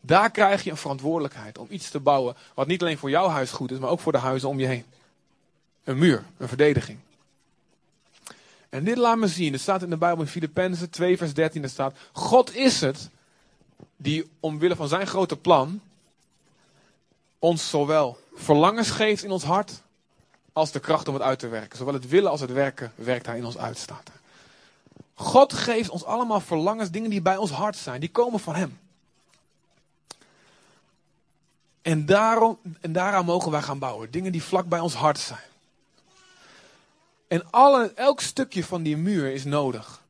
[0.00, 3.50] Daar krijg je een verantwoordelijkheid om iets te bouwen wat niet alleen voor jouw huis
[3.50, 4.84] goed is, maar ook voor de huizen om je heen.
[5.84, 6.98] Een muur, een verdediging.
[8.68, 11.62] En dit laat me zien, het staat in de Bijbel in Filippenzen 2 vers 13,
[11.62, 13.08] er staat, God is het
[13.96, 15.80] die omwille van zijn grote plan
[17.38, 19.82] ons zowel verlangens geeft in ons hart,
[20.52, 21.78] als de kracht om het uit te werken.
[21.78, 24.10] Zowel het willen als het werken werkt hij in ons uit, staat
[25.20, 28.00] God geeft ons allemaal verlangens, dingen die bij ons hart zijn.
[28.00, 28.78] Die komen van Hem.
[31.82, 34.10] En, daarom, en daaraan mogen wij gaan bouwen.
[34.10, 35.48] Dingen die vlak bij ons hart zijn.
[37.28, 40.02] En alle, elk stukje van die muur is nodig.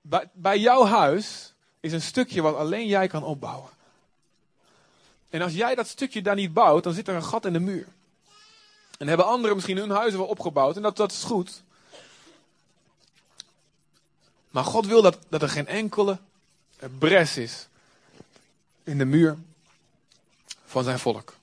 [0.00, 3.70] Bij, bij jouw huis is een stukje wat alleen jij kan opbouwen.
[5.30, 7.60] En als jij dat stukje daar niet bouwt, dan zit er een gat in de
[7.60, 7.86] muur.
[8.98, 10.76] En hebben anderen misschien hun huizen wel opgebouwd.
[10.76, 11.64] En dat, dat is goed.
[14.56, 16.18] Maar God wil dat, dat er geen enkele
[16.98, 17.68] bres is
[18.84, 19.36] in de muur
[20.66, 21.34] van zijn volk.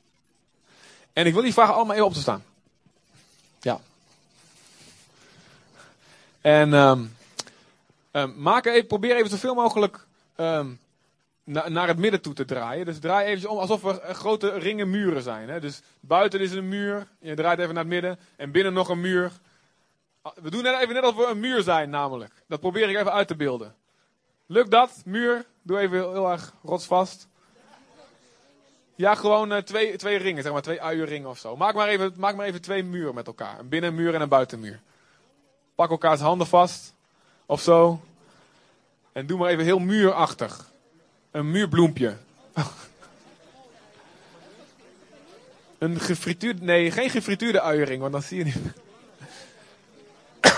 [1.13, 2.43] En ik wil jullie vragen allemaal even op te staan.
[3.61, 3.79] Ja.
[6.41, 7.15] En um,
[8.11, 12.85] um, maak even, probeer even zoveel mogelijk na, naar het midden toe te draaien.
[12.85, 15.49] Dus draai even om alsof er grote ringen muren zijn.
[15.49, 15.59] Hè?
[15.59, 18.19] Dus buiten is een muur, je draait even naar het midden.
[18.35, 19.31] En binnen nog een muur.
[20.23, 22.33] We doen net even net alsof we een muur zijn namelijk.
[22.47, 23.75] Dat probeer ik even uit te beelden.
[24.45, 25.01] Lukt dat?
[25.05, 25.45] Muur?
[25.61, 27.27] Doe even heel, heel erg rotsvast.
[28.95, 31.55] Ja, gewoon uh, twee, twee ringen, zeg maar, twee uierringen of zo.
[31.55, 33.59] Maak maar, even, maak maar even twee muren met elkaar.
[33.59, 34.81] Een binnenmuur en een buitenmuur.
[35.75, 36.93] Pak elkaars handen vast.
[37.45, 38.01] Of zo.
[39.11, 40.71] En doe maar even heel muurachtig.
[41.31, 42.17] Een muurbloempje.
[45.77, 48.57] een gefrituurde, nee, geen gefrituurde uiering, want dan zie je niet.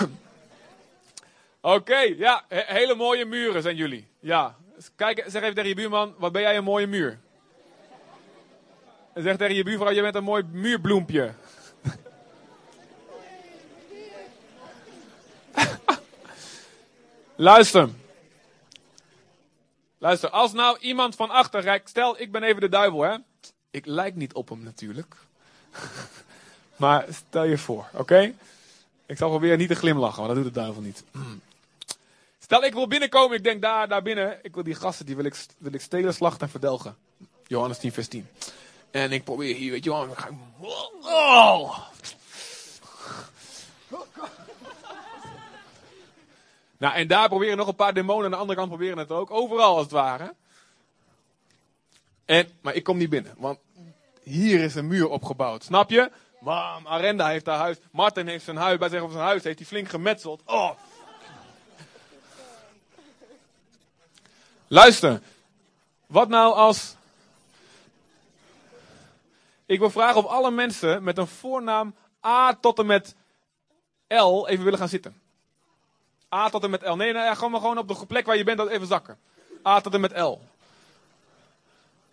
[1.60, 4.08] Oké, ja, he hele mooie muren zijn jullie.
[4.20, 4.56] Ja,
[4.96, 7.18] kijk, zeg even tegen je buurman, wat ben jij een mooie muur?
[9.14, 11.32] En zeg tegen je buurvrouw, je bent een mooi muurbloempje.
[17.36, 17.88] Luister.
[19.98, 23.16] Luister, als nou iemand van achter rijdt, stel ik ben even de duivel, hè.
[23.70, 25.16] Ik lijk niet op hem natuurlijk.
[26.76, 28.34] maar stel je voor, oké?
[29.06, 31.04] Ik zal proberen niet te glimlachen, want dat doet de duivel niet.
[32.38, 35.24] Stel ik wil binnenkomen, ik denk daar, daar binnen, ik wil die gasten, die wil
[35.24, 36.96] ik, wil ik stelen, slachten en verdelgen.
[37.46, 38.28] Johannes 10 vers 10.
[38.90, 40.28] En ik probeer hier, weet je wel, ga.
[41.02, 41.78] Oh!
[46.78, 49.30] Nou, en daar proberen nog een paar demonen aan de andere kant proberen het ook.
[49.30, 50.34] Overal als het ware.
[52.24, 53.58] En, maar ik kom niet binnen, want
[54.22, 55.64] hier is een muur opgebouwd.
[55.64, 56.10] Snap je?
[56.46, 57.76] Mam, Arenda heeft haar huis.
[57.90, 60.42] Martin heeft zijn huis, bij zich op zijn huis heeft hij flink gemetseld.
[60.44, 60.70] Oh.
[64.66, 65.20] Luister.
[66.06, 66.94] Wat nou als
[69.64, 73.14] ik wil vragen of alle mensen met een voornaam A tot en met
[74.08, 75.20] L even willen gaan zitten.
[76.34, 76.94] A tot en met L.
[76.94, 79.18] Nee, nee, gewoon, gewoon op de plek waar je bent, dat even zakken.
[79.66, 80.40] A tot en met L.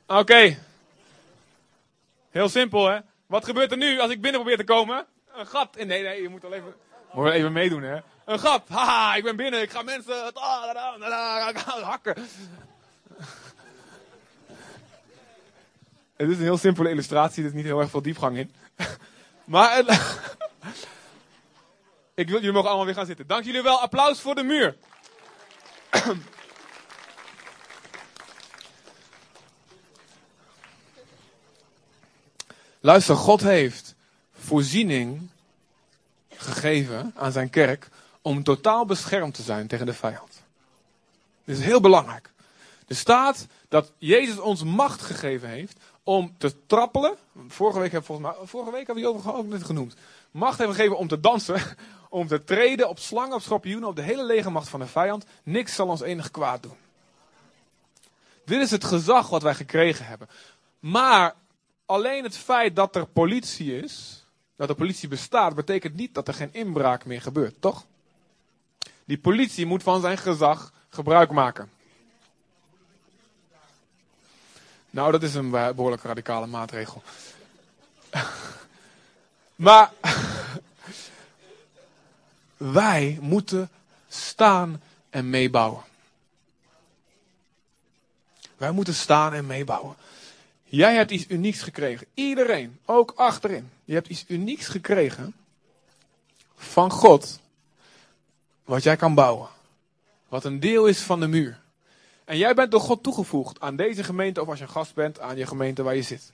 [0.07, 0.57] Oké.
[2.29, 2.99] Heel simpel, hè?
[3.33, 5.05] Wat gebeurt er nu als ik binnen probeer te komen?
[5.35, 5.75] Een gat.
[5.75, 6.75] Nee, nee, je moet al even,
[7.11, 7.99] moet even meedoen, hè?
[8.25, 8.61] Een gat.
[8.67, 9.61] Haha, ik ben binnen.
[9.61, 10.31] Ik ga mensen
[11.83, 12.15] hakken.
[16.15, 18.53] Het is een heel simpele illustratie, er is niet heel erg veel diepgang in.
[19.43, 19.79] Maar
[22.21, 23.27] ik wil, jullie mogen allemaal weer gaan zitten.
[23.27, 23.79] Dank jullie wel.
[23.79, 24.75] Applaus voor de muur.
[32.85, 33.95] Luister, God heeft
[34.33, 35.29] voorziening
[36.29, 37.89] gegeven aan zijn kerk
[38.21, 40.41] om totaal beschermd te zijn tegen de vijand.
[41.43, 42.31] Dit is heel belangrijk.
[42.87, 47.15] Er staat dat Jezus ons macht gegeven heeft om te trappelen.
[47.47, 49.95] Vorige week heb volgens mij, vorige week hebben we die ook net genoemd.
[50.31, 51.61] Macht hebben gegeven om te dansen,
[52.09, 55.25] om te treden op slangen, op schorpioenen, op de hele legermacht van de vijand.
[55.43, 56.77] Niks zal ons enig kwaad doen.
[58.45, 60.29] Dit is het gezag wat wij gekregen hebben.
[60.79, 61.35] Maar
[61.85, 66.33] alleen het feit dat er politie is, dat de politie bestaat, betekent niet dat er
[66.33, 67.85] geen inbraak meer gebeurt, toch?
[69.05, 71.71] Die politie moet van zijn gezag gebruik maken.
[74.89, 77.03] Nou, dat is een behoorlijk radicale maatregel.
[79.65, 79.91] maar
[82.57, 83.69] wij moeten
[84.07, 85.83] staan en meebouwen.
[88.57, 89.95] Wij moeten staan en meebouwen.
[90.75, 92.07] Jij hebt iets unieks gekregen.
[92.13, 93.69] Iedereen, ook achterin.
[93.85, 95.33] Je hebt iets unieks gekregen
[96.55, 97.39] van God.
[98.65, 99.47] Wat jij kan bouwen.
[100.27, 101.59] Wat een deel is van de muur.
[102.25, 105.37] En jij bent door God toegevoegd aan deze gemeente of als je gast bent aan
[105.37, 106.31] je gemeente waar je zit.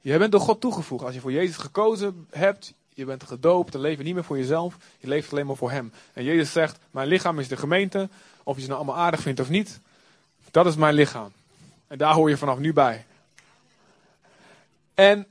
[0.00, 1.04] Jij bent door God toegevoegd.
[1.04, 4.38] Als je voor Jezus gekozen hebt, je bent gedoopt, dan leef je niet meer voor
[4.38, 5.92] jezelf, je leeft alleen maar voor Hem.
[6.12, 8.08] En Jezus zegt, mijn lichaam is de gemeente,
[8.42, 9.80] of je ze nou allemaal aardig vindt of niet,
[10.50, 11.32] dat is mijn lichaam.
[11.86, 13.06] En daar hoor je vanaf nu bij.
[14.96, 15.26] En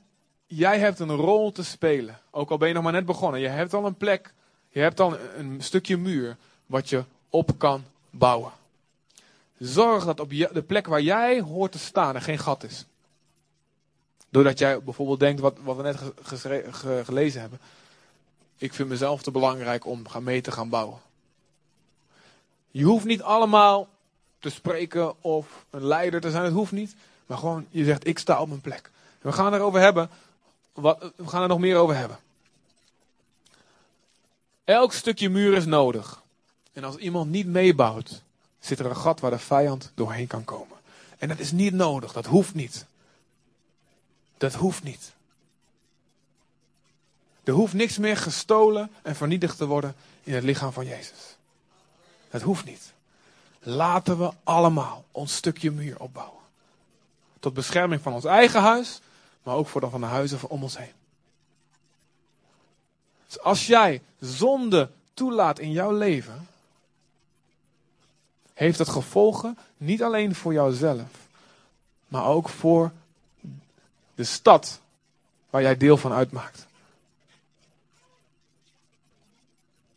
[0.45, 3.41] jij hebt een rol te spelen, ook al ben je nog maar net begonnen.
[3.41, 4.33] Je hebt al een plek,
[4.69, 8.51] je hebt al een stukje muur wat je op kan bouwen.
[9.57, 12.85] Zorg dat op de plek waar jij hoort te staan er geen gat is.
[14.29, 15.97] Doordat jij bijvoorbeeld denkt, wat, wat we net
[17.05, 17.59] gelezen hebben.
[18.57, 20.99] Ik vind mezelf te belangrijk om mee te gaan bouwen.
[22.71, 23.87] Je hoeft niet allemaal
[24.39, 26.43] te spreken of een leider te zijn.
[26.43, 26.95] Het hoeft niet.
[27.25, 28.91] Maar gewoon, je zegt, ik sta op mijn plek.
[29.25, 30.09] We gaan erover hebben.
[30.73, 32.19] Wat, we gaan er nog meer over hebben.
[34.63, 36.21] Elk stukje muur is nodig.
[36.73, 38.21] En als iemand niet meebouwt,
[38.59, 40.77] zit er een gat waar de vijand doorheen kan komen.
[41.17, 42.13] En dat is niet nodig.
[42.13, 42.85] Dat hoeft niet.
[44.37, 45.13] Dat hoeft niet.
[47.43, 51.35] Er hoeft niks meer gestolen en vernietigd te worden in het lichaam van Jezus.
[52.29, 52.93] Dat hoeft niet.
[53.59, 56.41] Laten we allemaal ons stukje muur opbouwen.
[57.39, 58.99] Tot bescherming van ons eigen huis,
[59.45, 60.91] maar ook voor de van de huizen om ons heen.
[63.25, 66.47] Dus als jij zonde toelaat in jouw leven,
[68.53, 71.07] heeft dat gevolgen niet alleen voor jouzelf,
[72.07, 72.91] maar ook voor
[74.15, 74.79] de stad
[75.49, 76.65] waar jij deel van uitmaakt.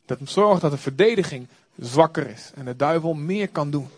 [0.05, 3.89] Dat zorgt dat de verdediging zwakker is en de duivel meer kan doen.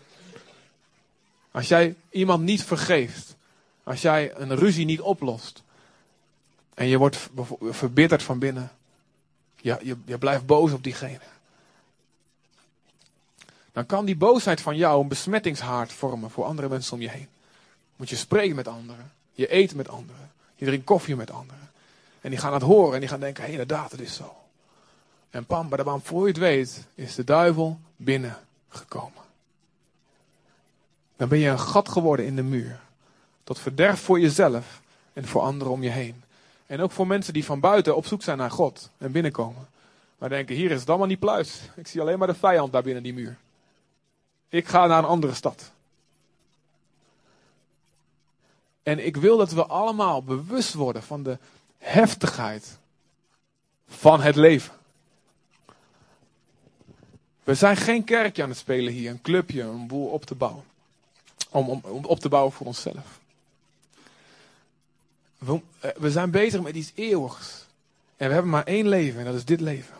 [1.51, 3.35] Als jij iemand niet vergeeft,
[3.83, 5.63] als jij een ruzie niet oplost
[6.73, 7.29] en je wordt
[7.61, 8.71] verbitterd van binnen,
[9.55, 11.19] je, je, je blijft boos op diegene.
[13.71, 17.27] Dan kan die boosheid van jou een besmettingshaard vormen voor andere mensen om je heen.
[17.95, 21.69] Moet je spreken met anderen, je eet met anderen, je drinkt koffie met anderen.
[22.21, 24.35] En die gaan het horen en die gaan denken, hé, inderdaad, het is zo.
[25.29, 29.23] En pam, badabam, voor je het weet, is de duivel binnengekomen.
[31.15, 32.79] Dan ben je een gat geworden in de muur.
[33.43, 34.81] Tot verderf voor jezelf
[35.13, 36.23] en voor anderen om je heen.
[36.65, 39.67] En ook voor mensen die van buiten op zoek zijn naar God en binnenkomen.
[40.17, 41.61] Maar denken, hier is het allemaal niet pluis.
[41.75, 43.37] Ik zie alleen maar de vijand daar binnen die muur.
[44.49, 45.71] Ik ga naar een andere stad.
[48.83, 51.37] En ik wil dat we allemaal bewust worden van de
[51.77, 52.77] heftigheid
[53.87, 54.73] van het leven.
[57.43, 60.63] We zijn geen kerkje aan het spelen hier, een clubje, een boel op te bouwen.
[61.49, 63.20] Om, om, om op te bouwen voor onszelf.
[65.45, 67.65] We, eh, we zijn bezig met iets eeuwigs.
[68.17, 69.95] En we hebben maar één leven en dat is dit leven.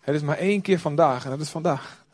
[0.00, 2.04] Het is maar één keer vandaag en dat is vandaag.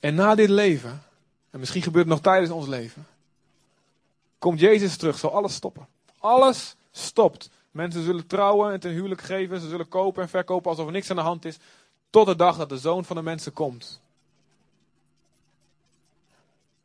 [0.00, 1.02] En na dit leven,
[1.50, 3.06] en misschien gebeurt het nog tijdens ons leven,
[4.38, 5.86] komt Jezus terug, zal alles stoppen.
[6.18, 7.50] Alles stopt.
[7.70, 11.10] Mensen zullen trouwen en ten huwelijk geven, ze zullen kopen en verkopen alsof er niks
[11.10, 11.58] aan de hand is,
[12.10, 14.00] tot de dag dat de zoon van de mensen komt.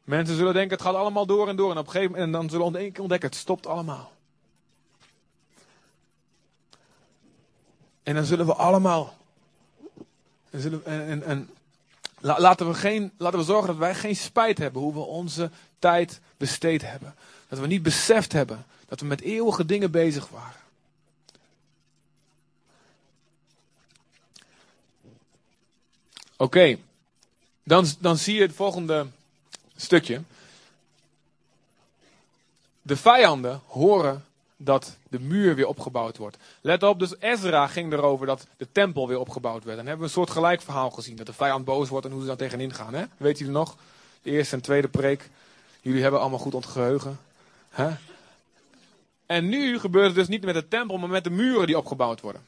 [0.06, 1.72] Mensen zullen denken, het gaat allemaal door en door.
[1.72, 4.14] En op een gegeven moment, en dan zullen we ontdekken, het stopt allemaal.
[8.04, 9.18] En dan zullen we allemaal.
[10.50, 11.50] En, zullen, en, en, en
[12.20, 15.52] la- laten, we geen, laten we zorgen dat wij geen spijt hebben hoe we onze
[15.80, 17.16] tijd besteed hebben.
[17.48, 20.60] Dat we niet beseft hebben dat we met eeuwige dingen bezig waren.
[26.38, 26.78] Oké,
[27.64, 29.08] dan, dan zie je het volgende
[29.76, 30.22] stukje.
[32.82, 34.26] De vijanden horen
[34.58, 36.38] dat de muur weer opgebouwd wordt.
[36.62, 39.80] Let op, dus Ezra ging erover dat de tempel weer opgebouwd werd.
[39.80, 41.16] En hebben we een soort gelijk verhaal gezien.
[41.16, 42.94] Dat de vijand boos wordt en hoe ze daar tegenin gaan.
[42.94, 43.06] Hè?
[43.18, 43.76] Weet jullie nog?
[44.22, 45.30] De eerste en tweede preek.
[45.82, 47.20] Jullie hebben allemaal goed ontgeheugen.
[49.26, 52.22] En nu gebeurt het dus niet met de tempel, maar met de muren die opgebouwd
[52.22, 52.46] worden.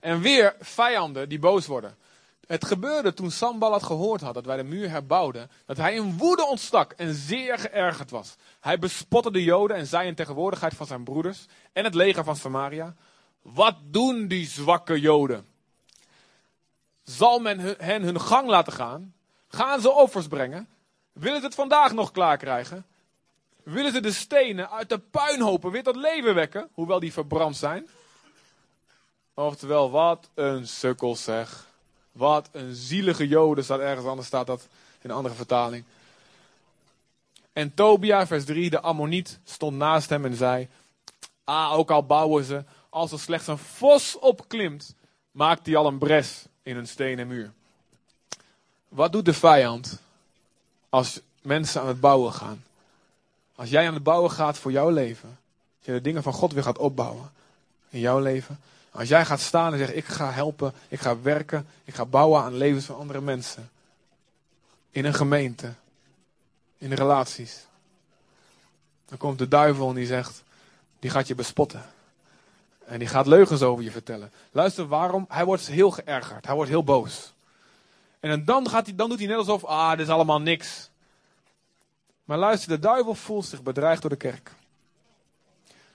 [0.00, 1.96] En weer vijanden die boos worden.
[2.46, 6.46] Het gebeurde toen Sanballat gehoord had dat wij de muur herbouwden, dat hij in woede
[6.46, 8.36] ontstak en zeer geërgerd was.
[8.60, 12.36] Hij bespotte de Joden en zei in tegenwoordigheid van zijn broeders en het leger van
[12.36, 12.94] Samaria:
[13.42, 15.46] Wat doen die zwakke Joden?
[17.04, 19.14] Zal men hen hun gang laten gaan?
[19.48, 20.68] Gaan ze offers brengen?
[21.12, 22.86] Willen ze het vandaag nog klaar krijgen?
[23.62, 27.88] Willen ze de stenen uit de puinhopen weer tot leven wekken, hoewel die verbrand zijn?
[29.34, 31.66] Oftewel, wat een sukkel zeg.
[32.14, 34.66] Wat een zielige joden staat ergens anders, staat dat
[35.00, 35.84] in een andere vertaling.
[37.52, 40.68] En Tobia, vers 3, de Ammoniet, stond naast hem en zei:
[41.44, 44.94] Ah, ook al bouwen ze, als er slechts een vos opklimt,
[45.30, 47.52] maakt hij al een bres in een stenen muur.
[48.88, 50.00] Wat doet de vijand
[50.88, 52.64] als mensen aan het bouwen gaan?
[53.54, 55.38] Als jij aan het bouwen gaat voor jouw leven,
[55.78, 57.32] als je de dingen van God weer gaat opbouwen
[57.90, 58.60] in jouw leven,
[58.94, 62.42] als jij gaat staan en zegt: Ik ga helpen, ik ga werken, ik ga bouwen
[62.42, 63.70] aan levens van andere mensen.
[64.90, 65.74] In een gemeente,
[66.78, 67.66] in relaties.
[69.08, 70.42] Dan komt de duivel en die zegt:
[70.98, 71.84] Die gaat je bespotten.
[72.84, 74.32] En die gaat leugens over je vertellen.
[74.50, 75.24] Luister waarom.
[75.28, 76.46] Hij wordt heel geërgerd.
[76.46, 77.32] Hij wordt heel boos.
[78.20, 80.90] En dan, gaat hij, dan doet hij net alsof, ah, dit is allemaal niks.
[82.24, 84.50] Maar luister, de duivel voelt zich bedreigd door de kerk.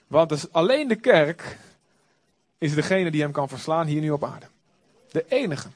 [0.08, 1.58] Want alleen de kerk
[2.60, 4.45] is degene die hem kan verslaan hier nu op aarde.
[5.12, 5.68] De enige.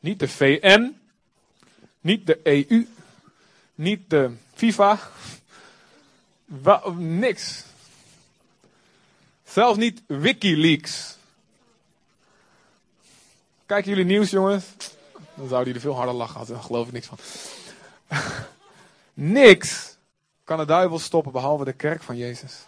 [0.00, 0.96] Niet de VN,
[2.00, 2.86] niet de EU,
[3.74, 5.00] niet de FIFA,
[6.96, 7.64] niks.
[9.44, 11.16] Zelfs niet Wikileaks.
[13.66, 14.64] Kijken jullie nieuws, jongens?
[15.12, 17.18] Dan zouden jullie veel harder lachen, daar geloof ik niks van.
[19.14, 19.96] niks
[20.44, 22.67] kan de duivel stoppen behalve de kerk van Jezus.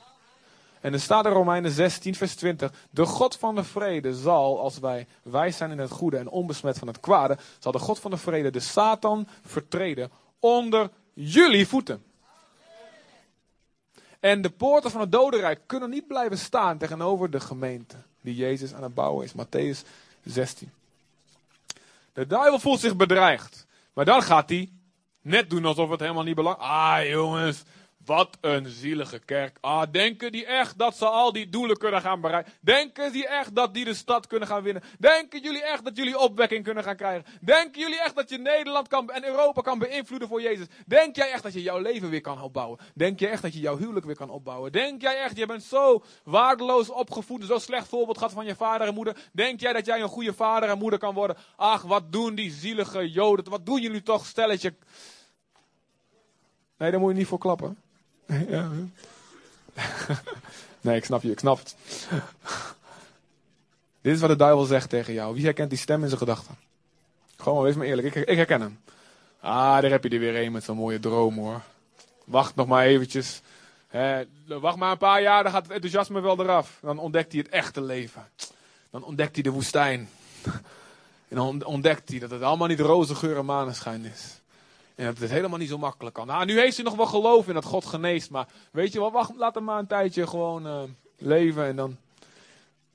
[0.80, 2.72] En er staat in Romeinen 16, vers 20.
[2.90, 6.78] De God van de vrede zal, als wij wijs zijn in het goede en onbesmet
[6.78, 12.04] van het kwade, zal de God van de vrede de Satan vertreden onder jullie voeten.
[14.20, 18.74] En de poorten van het dodenrijk kunnen niet blijven staan tegenover de gemeente die Jezus
[18.74, 19.32] aan het bouwen is.
[19.32, 19.88] Matthäus
[20.24, 20.72] 16.
[22.12, 23.66] De duivel voelt zich bedreigd.
[23.92, 24.70] Maar dan gaat hij
[25.22, 26.70] net doen alsof het helemaal niet belangrijk is.
[26.70, 27.62] Ah jongens,
[28.10, 29.58] wat een zielige kerk.
[29.60, 32.52] Ah, denken die echt dat ze al die doelen kunnen gaan bereiken?
[32.60, 34.82] Denken die echt dat die de stad kunnen gaan winnen?
[34.98, 37.24] Denken jullie echt dat jullie opwekking kunnen gaan krijgen?
[37.40, 40.66] Denken jullie echt dat je Nederland kan, en Europa kan beïnvloeden voor Jezus?
[40.86, 42.78] Denk jij echt dat je jouw leven weer kan opbouwen?
[42.94, 44.72] Denk jij echt dat je jouw huwelijk weer kan opbouwen?
[44.72, 48.86] Denk jij echt, je bent zo waardeloos opgevoed, zo slecht voorbeeld gehad van je vader
[48.86, 49.16] en moeder?
[49.32, 51.36] Denk jij dat jij een goede vader en moeder kan worden?
[51.56, 53.50] Ach, wat doen die zielige joden?
[53.50, 54.74] Wat doen jullie toch, stelletje?
[56.76, 57.78] Nee, daar moet je niet voor klappen.
[60.80, 61.76] Nee, ik snap je, ik snap het.
[64.00, 65.34] Dit is wat de duivel zegt tegen jou.
[65.34, 66.56] Wie herkent die stem in zijn gedachten?
[67.36, 68.80] Gewoon, wees maar eerlijk, ik, ik herken hem.
[69.40, 71.60] Ah, daar heb je er weer een met zo'n mooie droom hoor.
[72.24, 73.40] Wacht nog maar eventjes.
[74.46, 76.78] wacht maar een paar jaar, dan gaat het enthousiasme wel eraf.
[76.82, 78.28] Dan ontdekt hij het echte leven.
[78.90, 80.08] Dan ontdekt hij de woestijn.
[81.28, 84.39] En dan ontdekt hij dat het allemaal niet roze geur en maneschijn is.
[84.94, 86.26] En dat het helemaal niet zo makkelijk kan.
[86.26, 88.30] Nou, nu heeft hij nog wel geloof in dat God geneest.
[88.30, 90.82] Maar weet je wat, wacht, laat hem maar een tijdje gewoon uh,
[91.16, 91.64] leven.
[91.66, 91.96] En dan,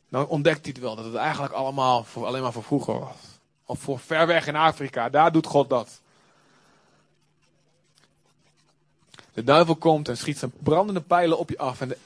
[0.09, 0.95] dan ontdekt hij het wel.
[0.95, 3.15] Dat het eigenlijk allemaal voor, alleen maar voor vroeger was.
[3.65, 5.09] Of voor ver weg in Afrika.
[5.09, 6.01] Daar doet God dat.
[9.33, 11.81] De duivel komt en schiet zijn brandende pijlen op je af.
[11.81, 11.97] En de,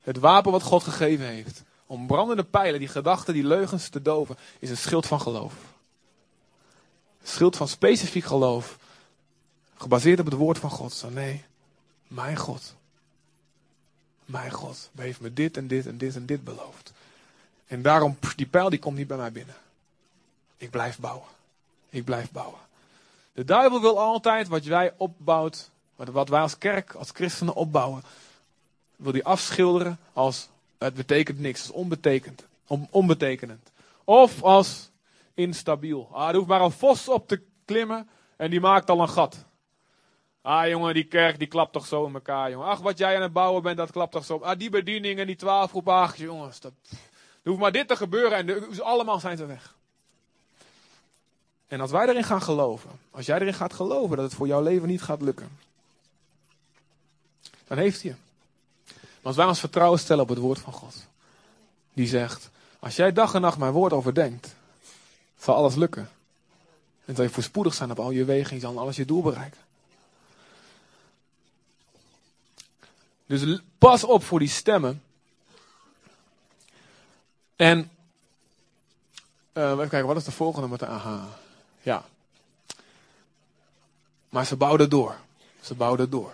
[0.00, 1.62] het wapen wat God gegeven heeft.
[1.86, 4.36] Om brandende pijlen, die gedachten, die leugens te doven.
[4.58, 5.54] Is een schild van geloof
[7.22, 8.78] schild van specifiek geloof,
[9.74, 10.92] gebaseerd op het woord van God.
[10.92, 11.44] Zo nee,
[12.08, 12.74] mijn God,
[14.24, 16.92] mijn God heeft me dit en dit en dit en dit beloofd.
[17.66, 19.54] En daarom, die pijl die komt niet bij mij binnen.
[20.56, 21.28] Ik blijf bouwen.
[21.88, 22.58] Ik blijf bouwen.
[23.32, 28.02] De duivel wil altijd wat wij opbouwt, wat wij als kerk, als christenen opbouwen,
[28.96, 30.48] wil die afschilderen als
[30.78, 32.44] het betekent niks, als onbetekend,
[32.90, 33.70] onbetekenend.
[34.04, 34.90] Of als
[35.34, 36.08] instabiel.
[36.12, 39.44] Ah, er hoeft maar een vos op te klimmen en die maakt al een gat.
[40.42, 42.66] Ah jongen, die kerk die klapt toch zo in elkaar, jongen.
[42.66, 44.38] Ach, wat jij aan het bouwen bent, dat klapt toch zo.
[44.38, 46.60] Ah, die bedieningen, die twaalf groep, jongens.
[46.60, 46.72] Dat,
[47.42, 49.74] er hoeft maar dit te gebeuren en de, allemaal zijn ze weg.
[51.66, 54.62] En als wij erin gaan geloven, als jij erin gaat geloven dat het voor jouw
[54.62, 55.58] leven niet gaat lukken,
[57.66, 58.16] dan heeft hij.
[58.86, 61.06] Maar als wij ons vertrouwen stellen op het woord van God,
[61.92, 64.54] die zegt, als jij dag en nacht mijn woord overdenkt,
[65.42, 66.10] zal alles lukken.
[67.04, 69.60] En zal je voorspoedig zijn op al je wegen en zal alles je doel bereiken.
[73.26, 75.02] Dus pas op voor die stemmen.
[77.56, 77.90] En
[79.52, 81.28] uh, even kijken, wat is de volgende met de aha?
[81.82, 82.04] Ja.
[84.28, 85.16] Maar ze bouwden door.
[85.60, 86.32] Ze bouwden door.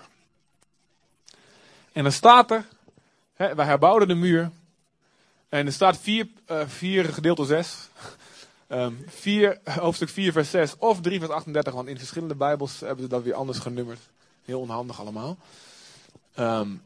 [1.92, 2.66] En dan staat er,
[3.34, 4.50] hè, wij herbouwden de muur.
[5.48, 7.88] En er staat 4 uh, gedeeld door 6.
[8.68, 13.04] Um, vier, hoofdstuk 4, vers 6 of 3, vers 38, want in verschillende Bijbels hebben
[13.04, 14.00] ze dat weer anders genummerd.
[14.44, 15.36] Heel onhandig allemaal.
[16.38, 16.82] Um,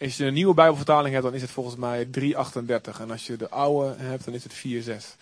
[0.00, 3.00] als je een nieuwe Bijbelvertaling hebt, dan is het volgens mij 338.
[3.00, 5.16] En als je de oude hebt, dan is het 46.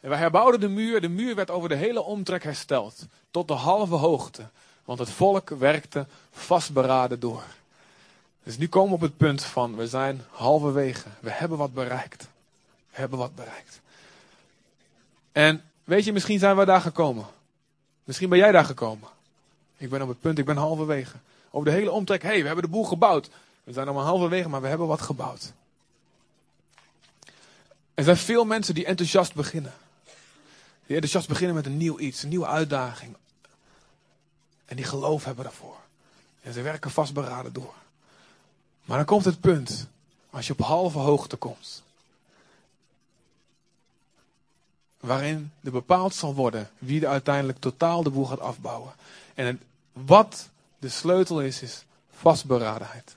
[0.00, 1.00] En wij herbouwden de muur.
[1.00, 3.06] De muur werd over de hele omtrek hersteld.
[3.30, 4.48] Tot de halve hoogte.
[4.84, 7.42] Want het volk werkte vastberaden door.
[8.42, 11.08] Dus nu komen we op het punt van, we zijn halverwege.
[11.20, 12.28] We hebben wat bereikt.
[12.90, 13.80] We hebben wat bereikt.
[15.32, 17.26] En weet je, misschien zijn we daar gekomen.
[18.04, 19.08] Misschien ben jij daar gekomen.
[19.76, 21.16] Ik ben op het punt, ik ben halverwege.
[21.50, 23.30] Over de hele omtrek, hé, hey, we hebben de boel gebouwd.
[23.64, 25.52] We zijn allemaal halverwege, maar we hebben wat gebouwd.
[27.94, 29.72] Er zijn veel mensen die enthousiast beginnen.
[30.86, 33.16] Die enthousiast beginnen met een nieuw iets, een nieuwe uitdaging.
[34.64, 35.76] En die geloof hebben daarvoor.
[36.42, 37.74] En ze werken vastberaden door.
[38.84, 39.86] Maar dan komt het punt
[40.30, 41.82] Als je op halve hoogte komt.
[45.00, 48.92] Waarin er bepaald zal worden wie er uiteindelijk totaal de boel gaat afbouwen.
[49.34, 50.48] En het- wat
[50.78, 53.16] de sleutel is, is vastberadenheid.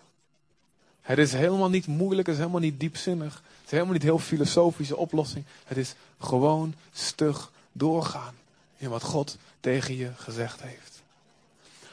[1.01, 3.33] Het is helemaal niet moeilijk, het is helemaal niet diepzinnig.
[3.33, 5.45] Het is helemaal niet heel filosofische oplossing.
[5.65, 8.35] Het is gewoon stug doorgaan
[8.77, 11.01] in wat God tegen je gezegd heeft.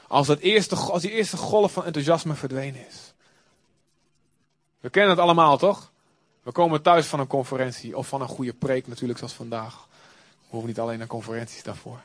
[0.09, 3.13] Als, dat eerste, als die eerste golf van enthousiasme verdwenen is.
[4.81, 5.91] We kennen het allemaal, toch?
[6.43, 9.89] We komen thuis van een conferentie of van een goede preek natuurlijk zoals vandaag.
[10.41, 12.01] We hoeven niet alleen naar conferenties daarvoor.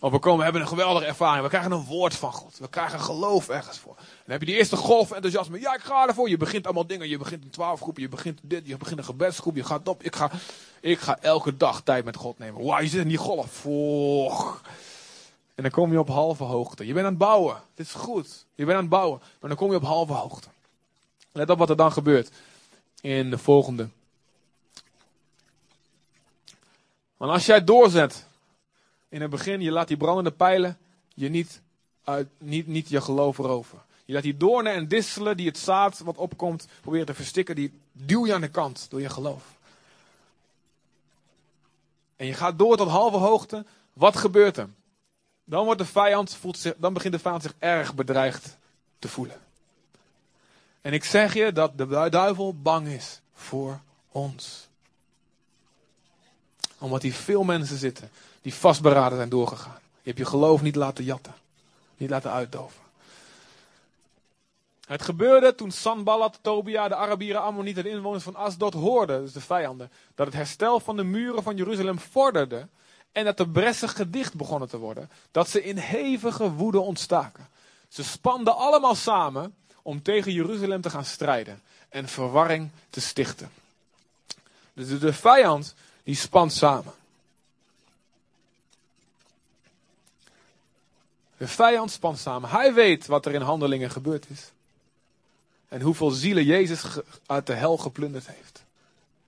[0.00, 1.42] Of we, komen, hebben een geweldige ervaring.
[1.42, 2.58] We krijgen een woord van God.
[2.58, 3.94] We krijgen geloof ergens voor.
[3.94, 5.60] Dan heb je die eerste golf enthousiasme.
[5.60, 6.28] Ja, ik ga ervoor.
[6.28, 7.08] Je begint allemaal dingen.
[7.08, 7.98] Je begint een twaalfgroep.
[7.98, 8.66] Je begint dit.
[8.66, 9.56] Je begint een gebedsgroep.
[9.56, 10.02] Je gaat op.
[10.02, 10.30] Ik ga,
[10.80, 12.64] ik ga elke dag tijd met God nemen.
[12.64, 13.50] Wauw, je zit in die golf.
[13.50, 14.62] Voch.
[15.54, 16.86] En dan kom je op halve hoogte.
[16.86, 17.56] Je bent aan het bouwen.
[17.74, 18.44] Dit is goed.
[18.54, 19.18] Je bent aan het bouwen.
[19.18, 20.48] Maar dan kom je op halve hoogte.
[21.32, 22.30] Let op wat er dan gebeurt.
[23.00, 23.88] In de volgende.
[27.16, 28.26] Want als jij doorzet.
[29.08, 30.78] In het begin, je laat die brandende pijlen
[31.14, 31.60] je niet,
[32.38, 33.82] niet, niet je geloof roven.
[34.04, 37.54] Je laat die doornen en disselen die het zaad wat opkomt proberen te verstikken.
[37.54, 39.44] Die duw je aan de kant door je geloof.
[42.16, 43.64] En je gaat door tot halve hoogte.
[43.92, 44.68] Wat gebeurt er?
[45.44, 48.56] Dan, wordt de vijand, voelt zich, dan begint de vijand zich erg bedreigd
[48.98, 49.40] te voelen.
[50.88, 53.80] En ik zeg je dat de duivel bang is voor
[54.12, 54.68] ons.
[56.78, 58.10] Omdat hier veel mensen zitten
[58.42, 59.78] die vastberaden zijn doorgegaan.
[59.80, 61.34] Je hebt je geloof niet laten jatten.
[61.96, 62.80] Niet laten uitdoven.
[64.86, 69.40] Het gebeurde toen Sanballat, Tobia, de Arabieren, Ammonieten, de inwoners van Asdod hoorden, dus de
[69.40, 72.68] vijanden, dat het herstel van de muren van Jeruzalem vorderde
[73.12, 77.48] en dat de bressen gedicht begonnen te worden, dat ze in hevige woede ontstaken.
[77.88, 79.54] Ze spanden allemaal samen
[79.88, 83.50] om tegen Jeruzalem te gaan strijden en verwarring te stichten.
[84.72, 86.92] Dus de, vijand die spant samen.
[91.36, 92.50] De vijand spant samen.
[92.50, 94.50] Hij weet wat er in handelingen gebeurd is.
[95.68, 96.84] En hoeveel zielen Jezus
[97.26, 98.62] uit de hel geplunderd heeft.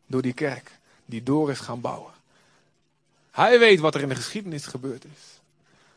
[0.07, 0.71] Door die kerk
[1.05, 2.13] die door is gaan bouwen.
[3.31, 5.41] Hij weet wat er in de geschiedenis gebeurd is.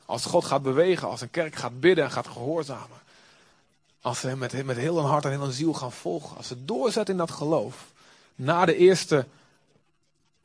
[0.06, 3.02] Als God gaat bewegen, als een kerk gaat bidden en gaat gehoorzamen.
[4.04, 6.38] Als ze hem met, met heel hun hart en heel hun ziel gaan volgen.
[6.38, 7.92] Als ze doorzetten in dat geloof.
[8.36, 9.26] Na de eerste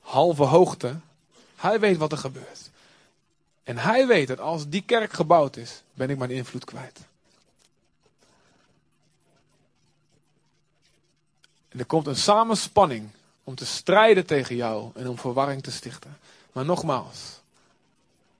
[0.00, 0.96] halve hoogte.
[1.56, 2.70] Hij weet wat er gebeurt.
[3.62, 7.00] En hij weet dat als die kerk gebouwd is, ben ik mijn invloed kwijt.
[11.68, 13.10] En er komt een samenspanning
[13.44, 16.18] om te strijden tegen jou en om verwarring te stichten.
[16.52, 17.40] Maar nogmaals,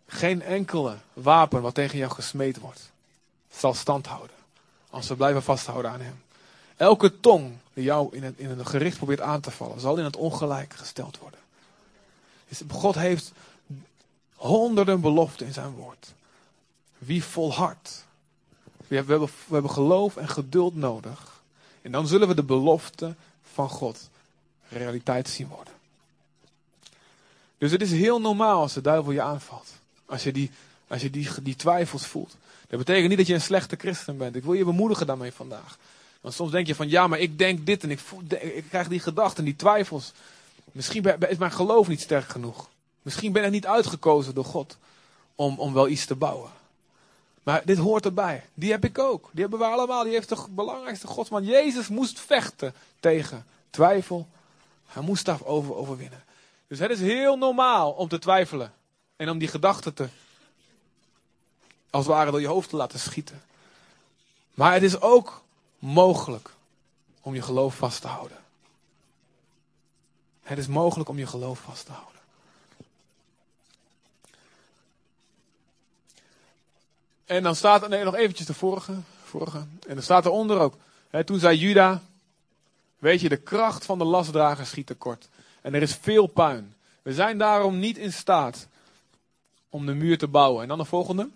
[0.07, 2.91] geen enkele wapen wat tegen jou gesmeed wordt,
[3.51, 4.38] zal stand houden.
[4.91, 6.23] Als we blijven vasthouden aan hem.
[6.77, 10.05] Elke tong die jou in het, in een gericht probeert aan te vallen, zal in
[10.05, 11.41] het ongelijk gesteld worden.
[12.49, 13.33] Dus God heeft
[14.35, 16.13] honderden beloften in zijn woord.
[16.99, 18.07] Wie volhardt.
[18.87, 21.43] We hebben, we, hebben, geloof en geduld nodig.
[21.83, 23.15] En dan zullen we de belofte
[23.53, 24.09] van God
[24.69, 25.73] realiteit zien worden.
[27.59, 29.69] Dus het is heel normaal als de duivel je aanvalt.
[30.07, 30.51] Als je die,
[30.89, 32.37] als je die, die twijfels voelt.
[32.69, 34.37] Dat betekent niet dat je een slechte christen bent.
[34.37, 35.79] Ik wil je bemoedigen daarmee vandaag.
[36.21, 38.89] Want soms denk je van ja, maar ik denk dit en ik, voel, ik krijg
[38.89, 40.13] die gedachten, die twijfels.
[40.73, 42.69] Misschien is mijn geloof niet sterk genoeg.
[43.03, 44.77] Misschien ben ik niet uitgekozen door God
[45.35, 46.51] om, om wel iets te bouwen.
[47.43, 48.45] Maar dit hoort erbij.
[48.55, 49.31] Die heb ik ook.
[49.33, 50.03] Die hebben we allemaal.
[50.03, 51.45] Die heeft de belangrijkste godsman.
[51.45, 54.29] Jezus moest vechten tegen twijfel.
[54.87, 56.25] Hij moest daarover overwinnen.
[56.67, 58.73] Dus het is heel normaal om te twijfelen.
[59.17, 60.09] En om die gedachten te,
[61.91, 63.43] als het ware door je hoofd te laten schieten.
[64.55, 65.43] Maar het is ook
[65.79, 66.51] mogelijk
[67.21, 68.37] om je geloof vast te houden.
[70.43, 72.21] Het is mogelijk om je geloof vast te houden.
[77.25, 79.59] En dan staat er, nee, nog eventjes de vorige, vorige.
[79.59, 80.75] En dan staat eronder ook,
[81.11, 82.03] hè, toen zei Juda,
[82.99, 85.29] weet je, de kracht van de lastdrager schiet tekort.
[85.61, 86.75] En er is veel puin.
[87.03, 88.67] We zijn daarom niet in staat
[89.69, 90.63] om de muur te bouwen.
[90.63, 91.29] En dan de volgende.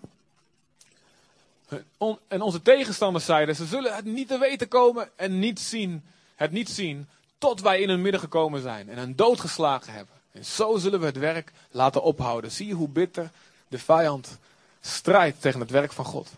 [2.27, 6.03] En onze tegenstanders zeiden, ze zullen het niet te weten komen en niet zien,
[6.35, 7.07] het niet zien,
[7.37, 10.15] tot wij in hun midden gekomen zijn en hen doodgeslagen hebben.
[10.31, 12.51] En zo zullen we het werk laten ophouden.
[12.51, 13.31] Zie je hoe bitter
[13.67, 14.37] de vijand
[14.81, 16.29] strijdt tegen het werk van God.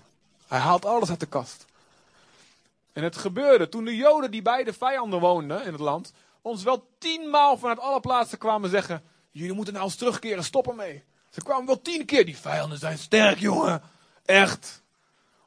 [0.47, 1.65] Hij haalt alles uit de kast.
[2.93, 6.63] En het gebeurde toen de Joden die bij de vijanden woonden in het land, ons
[6.63, 11.03] wel tienmaal vanuit alle plaatsen kwamen zeggen, jullie moeten nou eens terugkeren, stop ermee.
[11.30, 13.82] Ze kwamen wel tien keer, die vijanden zijn sterk jongen,
[14.26, 14.84] echt.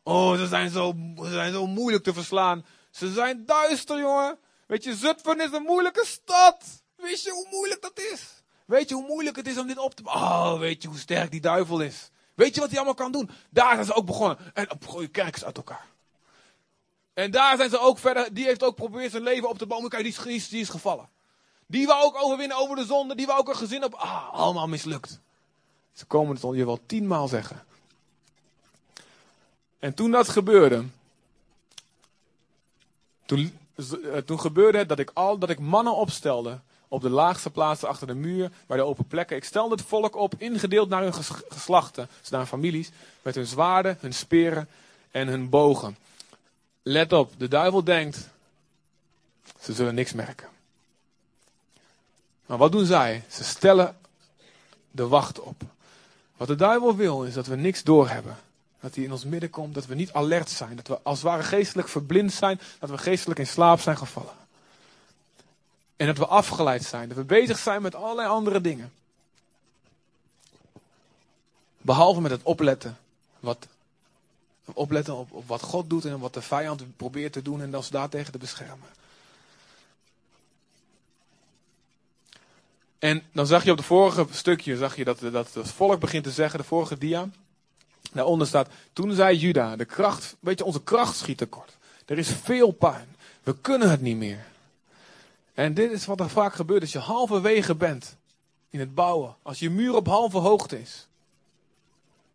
[0.08, 2.64] Oh, ze zijn zo, ze zijn zo moeilijk te verslaan.
[2.90, 4.38] Ze zijn duister jongen.
[4.66, 6.64] Weet je, Zutphen is een moeilijke stad.
[6.96, 8.42] Weet je hoe moeilijk dat is?
[8.64, 10.02] Weet je hoe moeilijk het is om dit op te?
[10.04, 12.10] Oh, weet je hoe sterk die duivel is?
[12.34, 13.30] Weet je wat hij allemaal kan doen?
[13.50, 14.38] Daar zijn ze ook begonnen.
[14.54, 15.86] En op gooien kerkers uit elkaar.
[17.14, 18.34] En daar zijn ze ook verder.
[18.34, 19.90] Die heeft ook geprobeerd zijn leven op te bouwen.
[19.90, 21.08] Kijk, die is, die is gevallen.
[21.66, 23.14] Die wou ook overwinnen over de zonde.
[23.14, 23.94] Die wou ook een gezin op.
[23.94, 25.20] Ah, allemaal mislukt.
[25.92, 27.66] Ze komen het je wel tienmaal zeggen.
[29.78, 30.84] En toen dat gebeurde.
[33.26, 36.58] Toen, eh, toen gebeurde het dat ik, al, dat ik mannen opstelde.
[36.88, 39.36] Op de laagste plaatsen achter de muur, bij de open plekken.
[39.36, 42.08] Ik stelde het volk op, ingedeeld naar hun ges- geslachten.
[42.20, 42.90] Dus naar hun families.
[43.22, 44.68] Met hun zwaarden, hun speren
[45.10, 45.96] en hun bogen.
[46.82, 48.28] Let op, de duivel denkt.
[49.60, 50.48] Ze zullen niks merken.
[52.46, 53.24] Maar wat doen zij?
[53.28, 53.96] Ze stellen
[54.90, 55.62] de wacht op.
[56.36, 58.38] Wat de duivel wil is dat we niks doorhebben.
[58.80, 60.76] Dat hij in ons midden komt, dat we niet alert zijn.
[60.76, 62.60] Dat we als het ware geestelijk verblind zijn.
[62.78, 64.34] Dat we geestelijk in slaap zijn gevallen.
[65.96, 67.08] En dat we afgeleid zijn.
[67.08, 68.92] Dat we bezig zijn met allerlei andere dingen.
[71.80, 72.98] Behalve met het opletten.
[73.40, 73.66] Wat,
[74.64, 77.88] opletten op, op wat God doet en wat de vijand probeert te doen en ons
[77.88, 78.88] daartegen te beschermen.
[82.98, 86.24] En dan zag je op het vorige stukje zag je dat, dat het volk begint
[86.24, 87.28] te zeggen, de vorige dia.
[88.12, 91.76] Daaronder staat, toen zei Juda, de kracht, weet je, onze kracht schiet tekort.
[92.06, 93.16] Er is veel puin.
[93.42, 94.46] We kunnen het niet meer.
[95.54, 98.16] En dit is wat er vaak gebeurt als je halverwege bent
[98.70, 99.36] in het bouwen.
[99.42, 101.06] Als je muur op halve hoogte is.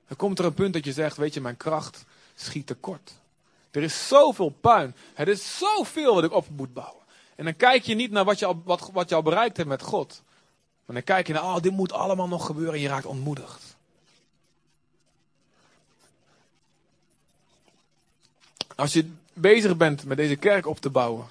[0.08, 2.06] Dan komt er een punt dat je zegt, weet je, mijn kracht
[2.36, 3.14] schiet tekort.
[3.72, 4.96] Er is zoveel puin.
[5.14, 7.04] Het is zoveel wat ik op moet bouwen.
[7.36, 9.70] En dan kijk je niet naar wat je al, wat, wat je al bereikt hebt
[9.70, 10.22] met God.
[10.86, 13.73] Maar dan kijk je naar, oh, dit moet allemaal nog gebeuren en je raakt ontmoedigd.
[18.76, 21.26] Als je bezig bent met deze kerk op te bouwen.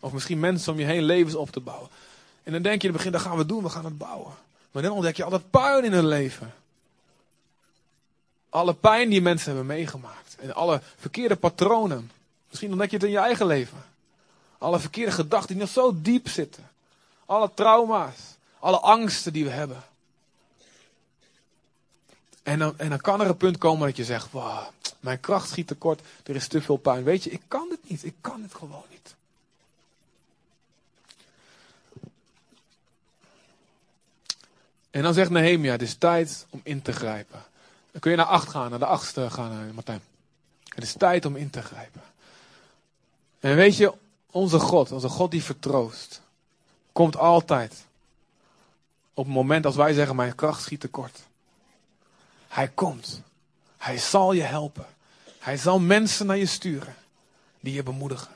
[0.00, 1.88] Of misschien mensen om je heen levens op te bouwen.
[2.42, 4.32] En dan denk je in het begin, dat gaan we doen, we gaan het bouwen.
[4.70, 6.54] Maar dan ontdek je al dat puin in hun leven.
[8.48, 10.36] Alle pijn die mensen hebben meegemaakt.
[10.40, 12.10] En alle verkeerde patronen.
[12.48, 13.84] Misschien ontdek je het in je eigen leven.
[14.58, 16.68] Alle verkeerde gedachten die nog zo diep zitten.
[17.26, 18.16] Alle trauma's.
[18.58, 19.82] Alle angsten die we hebben.
[22.46, 24.64] En dan, en dan kan er een punt komen dat je zegt, wow,
[25.00, 27.04] mijn kracht schiet tekort, er is te veel puin.
[27.04, 29.14] Weet je, ik kan dit niet, ik kan het gewoon niet.
[34.90, 37.44] En dan zegt Nehemia, het is tijd om in te grijpen.
[37.90, 40.00] Dan kun je naar acht gaan, naar de achtste gaan, eh, Martijn.
[40.64, 42.02] Het is tijd om in te grijpen.
[43.40, 43.92] En weet je,
[44.30, 46.22] onze God, onze God die vertroost,
[46.92, 47.84] komt altijd
[49.14, 51.26] op het moment als wij zeggen, mijn kracht schiet tekort.
[52.48, 53.22] Hij komt.
[53.76, 54.86] Hij zal je helpen.
[55.38, 56.94] Hij zal mensen naar je sturen
[57.60, 58.34] die je bemoedigen.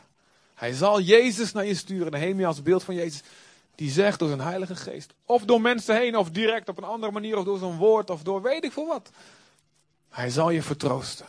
[0.54, 2.12] Hij zal Jezus naar je sturen.
[2.12, 3.22] Nehemia als beeld van Jezus.
[3.74, 5.12] Die zegt door zijn heilige geest.
[5.24, 8.22] Of door mensen heen, of direct op een andere manier, of door zijn woord, of
[8.22, 9.10] door weet ik veel wat.
[10.08, 11.26] Hij zal je vertroosten.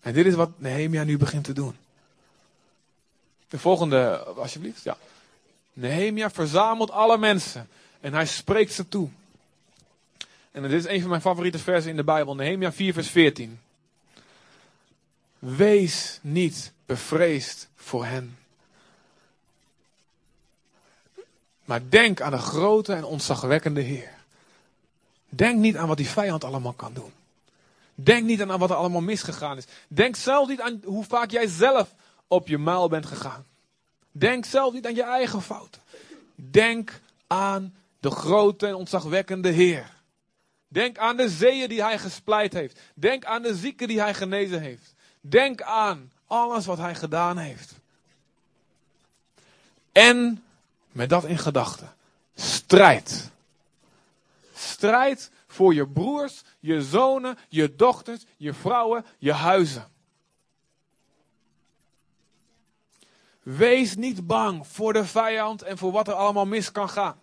[0.00, 1.76] En dit is wat Nehemia nu begint te doen.
[3.48, 4.82] De volgende, alsjeblieft.
[4.82, 4.96] Ja.
[5.72, 7.68] Nehemia verzamelt alle mensen.
[8.00, 9.08] En hij spreekt ze toe.
[10.52, 12.34] En dit is een van mijn favoriete versen in de Bijbel.
[12.34, 13.60] Nehemia 4 vers 14.
[15.38, 18.38] Wees niet bevreesd voor hen.
[21.64, 24.18] Maar denk aan de grote en ontzagwekkende Heer.
[25.28, 27.12] Denk niet aan wat die vijand allemaal kan doen.
[27.94, 29.64] Denk niet aan wat er allemaal misgegaan is.
[29.88, 31.94] Denk zelf niet aan hoe vaak jij zelf
[32.28, 33.44] op je muil bent gegaan.
[34.12, 35.82] Denk zelf niet aan je eigen fouten.
[36.34, 39.99] Denk aan de grote en ontzagwekkende Heer.
[40.72, 42.80] Denk aan de zeeën die hij gespleit heeft.
[42.94, 44.94] Denk aan de zieken die hij genezen heeft.
[45.20, 47.74] Denk aan alles wat hij gedaan heeft.
[49.92, 50.44] En
[50.92, 51.94] met dat in gedachten,
[52.34, 53.30] strijd.
[54.54, 59.88] Strijd voor je broers, je zonen, je dochters, je vrouwen, je huizen.
[63.42, 67.19] Wees niet bang voor de vijand en voor wat er allemaal mis kan gaan.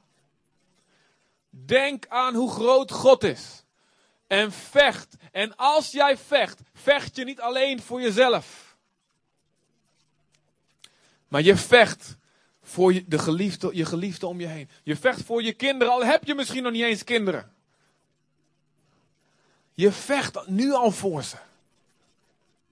[1.65, 3.63] Denk aan hoe groot God is.
[4.27, 5.15] En vecht.
[5.31, 8.75] En als jij vecht, vecht je niet alleen voor jezelf.
[11.27, 12.15] Maar je vecht
[12.63, 14.69] voor je, de geliefde, je geliefde om je heen.
[14.83, 17.51] Je vecht voor je kinderen, al heb je misschien nog niet eens kinderen.
[19.73, 21.37] Je vecht nu al voor ze.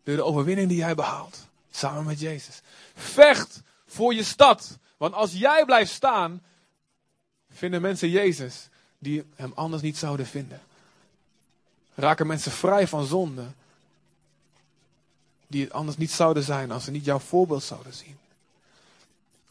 [0.04, 1.48] Door de overwinning die jij behaalt.
[1.72, 2.62] Samen met Jezus.
[2.96, 4.78] Vecht voor je stad.
[4.98, 6.44] Want als jij blijft staan,
[7.50, 8.70] vinden mensen Jezus
[9.06, 10.62] die hem anders niet zouden vinden.
[11.96, 13.46] Raken mensen vrij van zonde,
[15.48, 18.18] die het anders niet zouden zijn als ze niet jouw voorbeeld zouden zien.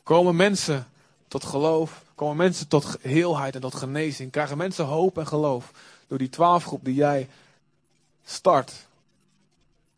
[0.03, 0.89] komen mensen
[1.29, 4.31] tot geloof, komen mensen tot heelheid en tot genezing.
[4.31, 5.73] Krijgen mensen hoop en geloof
[6.09, 7.29] door die twaalfgroep die jij
[8.25, 8.73] start.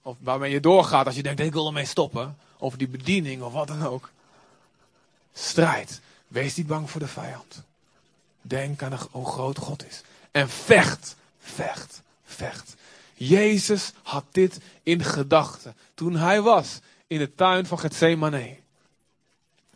[0.02, 2.36] Of waarmee je doorgaat als je denkt, ik wil ermee stoppen.
[2.58, 4.10] Of die bediening of wat dan ook.
[5.32, 6.00] Strijd.
[6.28, 7.65] Wees niet bang voor de vijand.
[8.46, 10.02] Denk aan hoe groot God is.
[10.30, 12.74] En vecht, vecht, vecht.
[13.14, 18.56] Jezus had dit in gedachten toen hij was in de tuin van Gethsemane.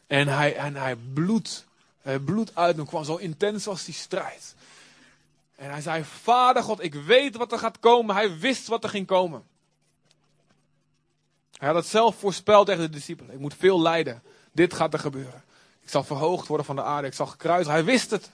[0.06, 1.64] En hij, en hij bloed,
[2.02, 3.04] hij bloed uit hem kwam.
[3.04, 4.54] Zo intens was die strijd.
[5.56, 8.14] En hij zei, Vader God, ik weet wat er gaat komen.
[8.14, 9.42] Hij wist wat er ging komen.
[11.52, 13.34] Hij had het zelf voorspeld tegen de discipelen.
[13.34, 14.22] Ik moet veel lijden.
[14.52, 15.44] Dit gaat er gebeuren.
[15.82, 17.06] Ik zal verhoogd worden van de aarde.
[17.06, 17.68] Ik zal gekruist.
[17.68, 18.30] Hij wist het.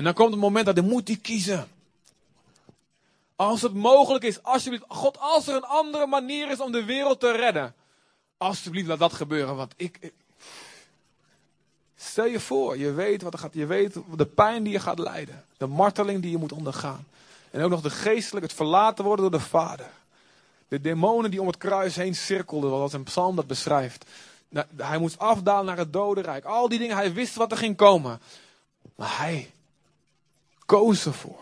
[0.00, 1.68] En dan komt het moment dat hij moet kiezen.
[3.36, 4.84] Als het mogelijk is, alsjeblieft.
[4.88, 7.74] God, als er een andere manier is om de wereld te redden.
[8.36, 9.56] Alsjeblieft, laat dat gebeuren.
[9.56, 10.12] Want ik,
[11.96, 13.54] Stel je voor, je weet wat er gaat.
[13.54, 15.44] Je weet de pijn die je gaat lijden.
[15.56, 17.06] De marteling die je moet ondergaan.
[17.50, 19.90] En ook nog de geestelijk, het verlaten worden door de Vader.
[20.68, 24.04] De demonen die om het kruis heen cirkelden, zoals een psalm dat beschrijft.
[24.48, 26.44] Nou, hij moest afdalen naar het dodenrijk.
[26.44, 28.20] Al die dingen, hij wist wat er ging komen.
[28.94, 29.50] Maar hij
[30.70, 31.40] koos ervoor,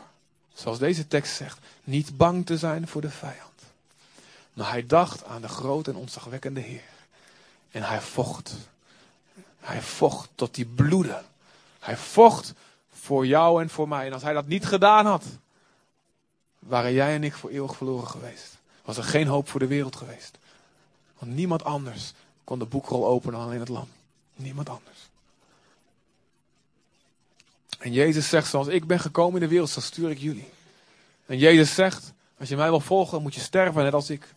[0.55, 3.63] zoals deze tekst zegt, niet bang te zijn voor de vijand.
[4.53, 6.91] Maar hij dacht aan de grote en ontzagwekkende Heer.
[7.71, 8.55] En hij vocht.
[9.61, 11.25] Hij vocht tot die bloeden.
[11.79, 12.55] Hij vocht
[12.93, 14.07] voor jou en voor mij.
[14.07, 15.25] En als hij dat niet gedaan had,
[16.59, 18.59] waren jij en ik voor eeuwig verloren geweest.
[18.85, 20.39] Was er geen hoop voor de wereld geweest.
[21.19, 22.13] Want niemand anders
[22.45, 23.89] kon de boekrol openen dan alleen het lam.
[24.35, 24.98] Niemand anders.
[27.89, 30.49] En Jezus zegt, zoals ik ben gekomen in de wereld, zo stuur ik jullie.
[31.27, 34.35] En Jezus zegt, als je mij wil volgen, moet je sterven, net als ik.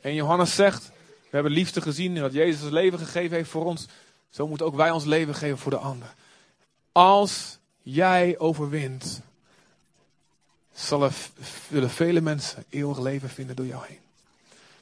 [0.00, 3.64] En Johannes zegt, we hebben liefde gezien en dat Jezus het leven gegeven heeft voor
[3.64, 3.86] ons.
[4.30, 6.14] Zo moeten ook wij ons leven geven voor de ander.
[6.92, 9.20] Als jij overwint,
[10.72, 11.12] zullen
[11.90, 14.00] vele mensen eeuwig leven vinden door jou heen.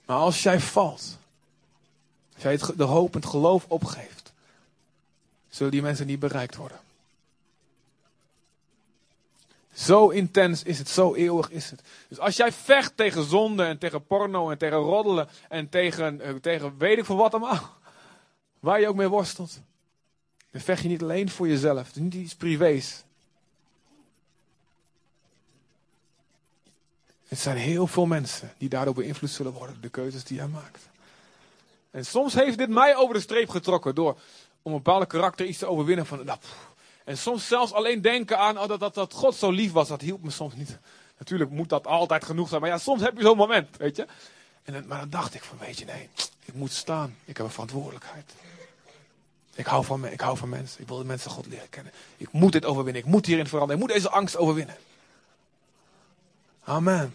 [0.04, 1.18] Maar als jij valt,
[2.34, 4.32] als jij de hoop en het geloof opgeeft,
[5.48, 6.88] zullen die mensen niet bereikt worden.
[9.80, 11.82] Zo intens is het, zo eeuwig is het.
[12.08, 16.34] Dus als jij vecht tegen zonde en tegen porno en tegen roddelen en tegen, eh,
[16.34, 17.76] tegen weet ik veel wat allemaal.
[18.60, 19.60] Waar je ook mee worstelt.
[20.50, 21.86] Dan vecht je niet alleen voor jezelf.
[21.86, 23.04] Het is niet iets privés.
[27.28, 29.80] Het zijn heel veel mensen die daardoor beïnvloed zullen worden.
[29.80, 30.88] De keuzes die hij maakt.
[31.90, 34.20] En soms heeft dit mij over de streep getrokken door
[34.62, 36.06] om een bepaalde karakter iets te overwinnen.
[36.06, 36.38] Van, nou,
[37.04, 39.88] en soms zelfs alleen denken aan oh, dat, dat, dat God zo lief was.
[39.88, 40.78] Dat hielp me soms niet.
[41.18, 42.60] Natuurlijk moet dat altijd genoeg zijn.
[42.60, 44.06] Maar ja, soms heb je zo'n moment, weet je.
[44.62, 46.08] En, maar dan dacht ik van, weet je, nee,
[46.44, 47.16] ik moet staan.
[47.24, 48.32] Ik heb een verantwoordelijkheid.
[49.54, 50.80] Ik hou van, ik hou van mensen.
[50.80, 51.92] Ik wil de mensen God leren kennen.
[52.16, 53.02] Ik moet dit overwinnen.
[53.02, 53.82] Ik moet hierin veranderen.
[53.82, 54.76] Ik moet deze angst overwinnen.
[56.64, 57.14] Amen.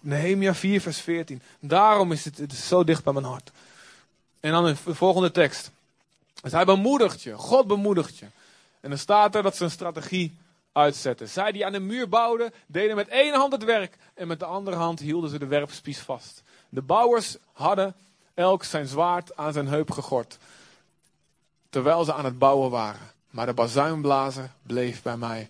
[0.00, 1.42] Nehemia 4, vers 14.
[1.60, 3.50] Daarom is het, zo dicht bij mijn hart.
[4.40, 5.70] En dan de volgende tekst.
[6.40, 7.34] Hij bemoedigt je.
[7.34, 8.26] God bemoedigt je.
[8.88, 10.38] En dan staat er dat ze een strategie
[10.72, 11.28] uitzetten.
[11.28, 13.96] Zij die aan de muur bouwden, deden met één hand het werk.
[14.14, 16.42] En met de andere hand hielden ze de werpspies vast.
[16.68, 17.94] De bouwers hadden
[18.34, 20.38] elk zijn zwaard aan zijn heup gegord.
[21.70, 23.12] Terwijl ze aan het bouwen waren.
[23.30, 25.48] Maar de bazuinblazer bleef bij mij.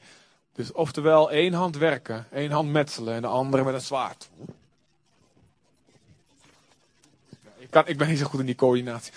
[0.53, 4.29] Dus oftewel één hand werken, één hand metselen en de andere met een zwaard.
[7.57, 9.13] Ik, kan, ik ben niet zo goed in die coördinatie.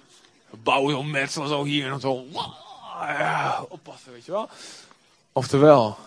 [0.62, 2.26] Bouwen, zo metselen, zo hier en zo.
[3.00, 4.48] Ja, oppassen, weet je wel.
[5.32, 5.98] Oftewel,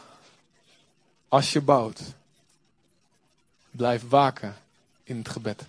[1.27, 2.01] als je bouwt,
[3.71, 4.55] blijf waken
[5.03, 5.65] in het gebed.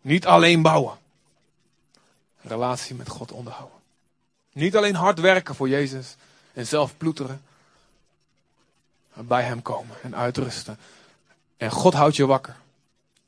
[0.00, 0.98] Niet alleen bouwen.
[2.40, 3.78] Relatie met God onderhouden.
[4.52, 6.16] Niet alleen hard werken voor Jezus
[6.52, 7.42] en zelf ploeteren.
[9.12, 10.78] Maar bij Hem komen en uitrusten.
[11.56, 12.56] En God houdt je wakker.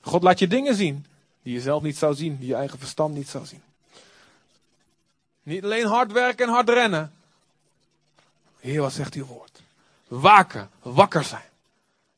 [0.00, 1.06] God laat je dingen zien
[1.42, 3.62] die je zelf niet zou zien, die je eigen verstand niet zou zien.
[5.46, 7.12] Niet alleen hard werken en hard rennen.
[8.60, 9.62] Heer, wat zegt uw woord?
[10.08, 11.48] Waken, wakker zijn.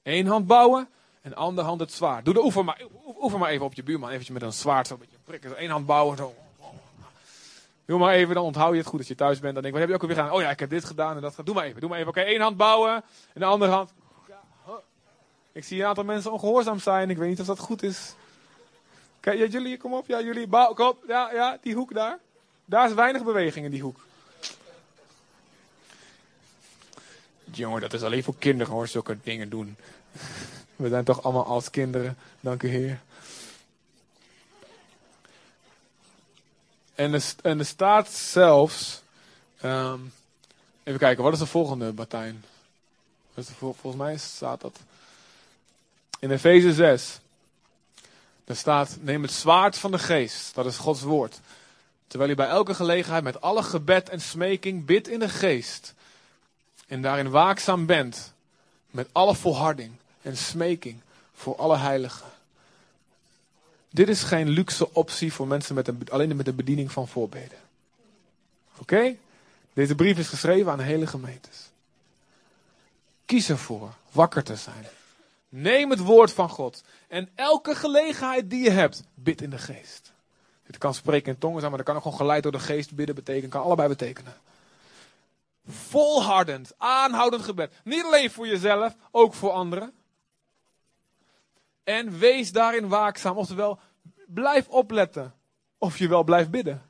[0.03, 0.89] Eén hand bouwen
[1.21, 2.25] en andere hand het zwaard.
[2.25, 2.83] Doe de oefen maar,
[3.21, 4.09] oefen maar even op je buurman.
[4.09, 5.63] Eventjes met een zwaard zo een beetje prikken.
[5.63, 6.17] Eén hand bouwen.
[6.17, 6.35] Zo.
[7.85, 9.55] Doe maar even, dan onthoud je het goed als je thuis bent.
[9.55, 10.37] Dan denk ik, wat heb je ook alweer gedaan?
[10.37, 11.45] Oh ja, ik heb dit gedaan en dat gedaan.
[11.45, 12.11] Doe maar even, doe maar even.
[12.11, 12.95] Oké, één hand bouwen
[13.33, 13.93] en de andere hand.
[15.53, 17.11] Ik zie een aantal mensen ongehoorzaam zijn.
[17.11, 18.15] Ik weet niet of dat goed is.
[19.21, 20.07] Kijk, jullie, kom op.
[20.07, 21.05] Ja, jullie, bouw, kom op.
[21.09, 22.19] Ja, ja, die hoek daar.
[22.69, 24.01] Daar is weinig beweging in die hoek.
[27.45, 29.77] Jongen, dat is alleen voor kinderen hoor, zulke dingen doen.
[30.77, 33.01] We zijn toch allemaal als kinderen, dank u Heer.
[36.95, 39.03] En er, en er staat zelfs.
[39.61, 40.01] ehm,
[40.83, 42.45] even kijken, wat is de volgende, Martijn?
[43.35, 44.79] Wat is de vol- volgens mij staat dat.
[46.19, 47.19] In Efeze 6.
[48.45, 50.55] Daar staat: Neem het zwaard van de geest.
[50.55, 51.41] Dat is Gods woord.
[52.09, 55.95] Terwijl u bij elke gelegenheid met alle gebed en smeking bidt in de geest.
[56.87, 58.33] En daarin waakzaam bent.
[58.91, 59.93] Met alle volharding
[60.23, 61.01] en smeking
[61.33, 62.29] voor alle heiligen.
[63.91, 67.59] Dit is geen luxe optie voor mensen met een, alleen met de bediening van voorbeden.
[68.79, 69.17] Oké?
[69.73, 71.71] Deze brief is geschreven aan hele gemeentes.
[73.25, 74.87] Kies ervoor wakker te zijn.
[75.49, 76.83] Neem het woord van God.
[77.09, 80.08] En elke gelegenheid die je hebt, bid in de geest.
[80.69, 82.95] Het kan spreken in tongen zijn, maar dat kan ook gewoon geleid door de geest
[82.95, 83.51] bidden betekenen.
[83.51, 84.35] Kan allebei betekenen.
[85.67, 87.73] Volhardend, aanhoudend gebed.
[87.85, 89.93] Niet alleen voor jezelf, ook voor anderen.
[91.85, 93.37] En wees daarin waakzaam.
[93.37, 93.79] Oftewel,
[94.27, 95.35] blijf opletten
[95.79, 96.83] of je wel blijft bidden.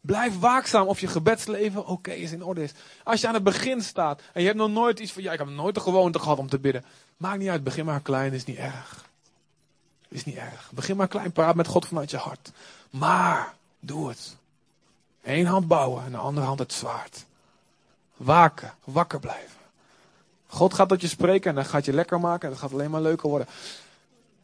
[0.00, 2.72] Blijf waakzaam of je gebedsleven oké is, in orde is.
[3.04, 5.38] Als je aan het begin staat en je hebt nog nooit iets van, ja, ik
[5.38, 6.84] heb nooit de gewoonte gehad om te bidden.
[7.16, 9.09] Maakt niet uit, begin maar klein, is niet erg.
[10.10, 10.70] Is niet erg.
[10.72, 12.50] Begin maar klein, praat met God vanuit je hart.
[12.90, 14.36] Maar, doe het.
[15.22, 17.24] Eén hand bouwen en de andere hand het zwaard.
[18.16, 19.58] Waken, wakker blijven.
[20.46, 22.90] God gaat tot je spreken en dan gaat je lekker maken en het gaat alleen
[22.90, 23.48] maar leuker worden.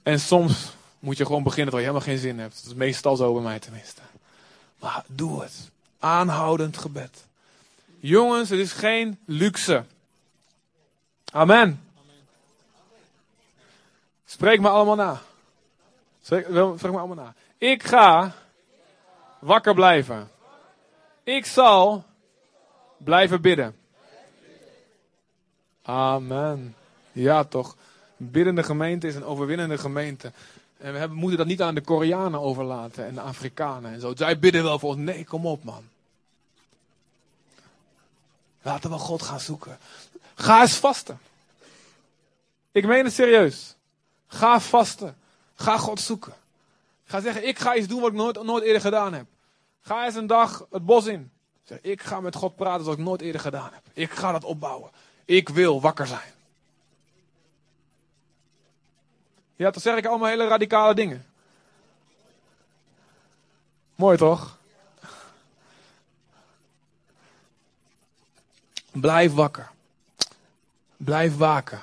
[0.03, 2.57] En soms moet je gewoon beginnen terwijl je helemaal geen zin hebt.
[2.57, 4.01] Dat is meestal zo bij mij tenminste.
[4.79, 5.71] Maar doe het.
[5.99, 7.25] Aanhoudend gebed.
[7.99, 9.85] Jongens, het is geen luxe.
[11.33, 11.81] Amen.
[14.25, 15.23] Spreek me allemaal na.
[16.29, 17.35] Wel, spreek me allemaal na.
[17.59, 18.35] Ik ga
[19.39, 20.31] wakker blijven.
[21.23, 22.05] Ik zal
[22.97, 23.77] blijven bidden.
[25.83, 26.77] Amen.
[27.13, 27.77] Ja, toch.
[28.19, 30.33] Een biddende gemeente is een overwinnende gemeente.
[30.79, 34.13] En we hebben, moeten dat niet aan de Koreanen overlaten en de Afrikanen en zo.
[34.15, 34.99] Zij bidden wel voor ons.
[34.99, 35.89] Nee, kom op, man.
[38.63, 39.79] Laten we God gaan zoeken.
[40.35, 41.19] Ga eens vasten.
[42.73, 43.75] Ik meen het serieus.
[44.27, 45.17] Ga vasten.
[45.57, 46.35] Ga God zoeken.
[47.05, 49.27] Ga zeggen, ik ga iets doen wat ik nooit, nooit eerder gedaan heb.
[49.81, 51.31] Ga eens een dag het bos in.
[51.65, 53.83] Zeg, ik ga met God praten zoals ik nooit eerder gedaan heb.
[53.93, 54.91] Ik ga dat opbouwen.
[55.25, 56.33] Ik wil wakker zijn.
[59.57, 61.27] Ja, dan zeg ik allemaal hele radicale dingen.
[63.95, 64.59] Mooi toch?
[68.91, 69.71] Blijf wakker.
[70.97, 71.83] Blijf waken.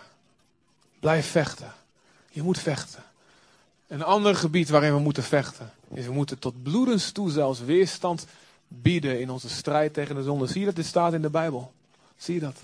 [0.99, 1.73] Blijf vechten.
[2.29, 3.02] Je moet vechten.
[3.93, 8.25] Een ander gebied waarin we moeten vechten is we moeten tot bloedens toe zelfs weerstand
[8.67, 10.47] bieden in onze strijd tegen de zonde.
[10.47, 11.73] Zie je dat dit staat in de Bijbel?
[12.17, 12.57] Zie je dat?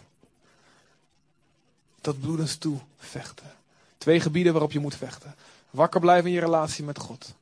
[2.01, 3.51] Tot bloedens toe vechten.
[3.97, 5.35] Twee gebieden waarop je moet vechten.
[5.69, 7.33] Wakker blijven in je relatie met God.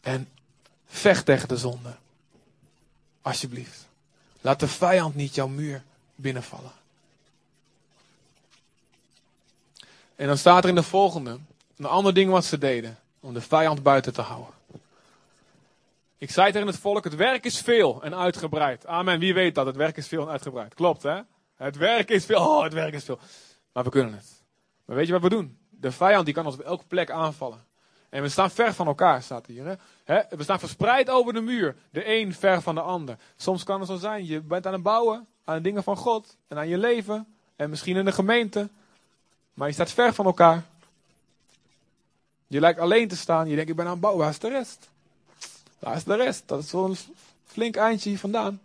[0.00, 0.28] En
[0.86, 1.96] vecht tegen de zonde.
[3.22, 3.86] Alsjeblieft.
[4.40, 5.82] Laat de vijand niet jouw muur
[6.14, 6.72] binnenvallen.
[10.16, 11.38] En dan staat er in de volgende
[11.80, 14.54] een ander ding wat ze deden om de vijand buiten te houden.
[16.18, 18.86] Ik zei tegen het volk, het werk is veel en uitgebreid.
[18.86, 20.74] Amen, wie weet dat, het werk is veel en uitgebreid.
[20.74, 21.20] Klopt hè?
[21.56, 23.18] Het werk is veel, oh het werk is veel.
[23.72, 24.42] Maar we kunnen het.
[24.84, 25.58] Maar weet je wat we doen?
[25.70, 27.64] De vijand die kan ons op elke plek aanvallen.
[28.08, 29.78] En we staan ver van elkaar, staat hier.
[30.04, 30.22] Hè?
[30.28, 31.76] We staan verspreid over de muur.
[31.90, 33.16] De een ver van de ander.
[33.36, 36.36] Soms kan het zo zijn, je bent aan het bouwen aan de dingen van God.
[36.48, 37.26] En aan je leven.
[37.56, 38.68] En misschien in de gemeente.
[39.54, 40.62] Maar je staat ver van elkaar.
[42.50, 43.48] Je lijkt alleen te staan.
[43.48, 44.22] Je denkt, ik ben aan het bouwen.
[44.22, 44.90] Waar is de rest?
[45.78, 46.48] Waar is de rest?
[46.48, 46.96] Dat is zo'n
[47.44, 48.60] flink eindje hier vandaan.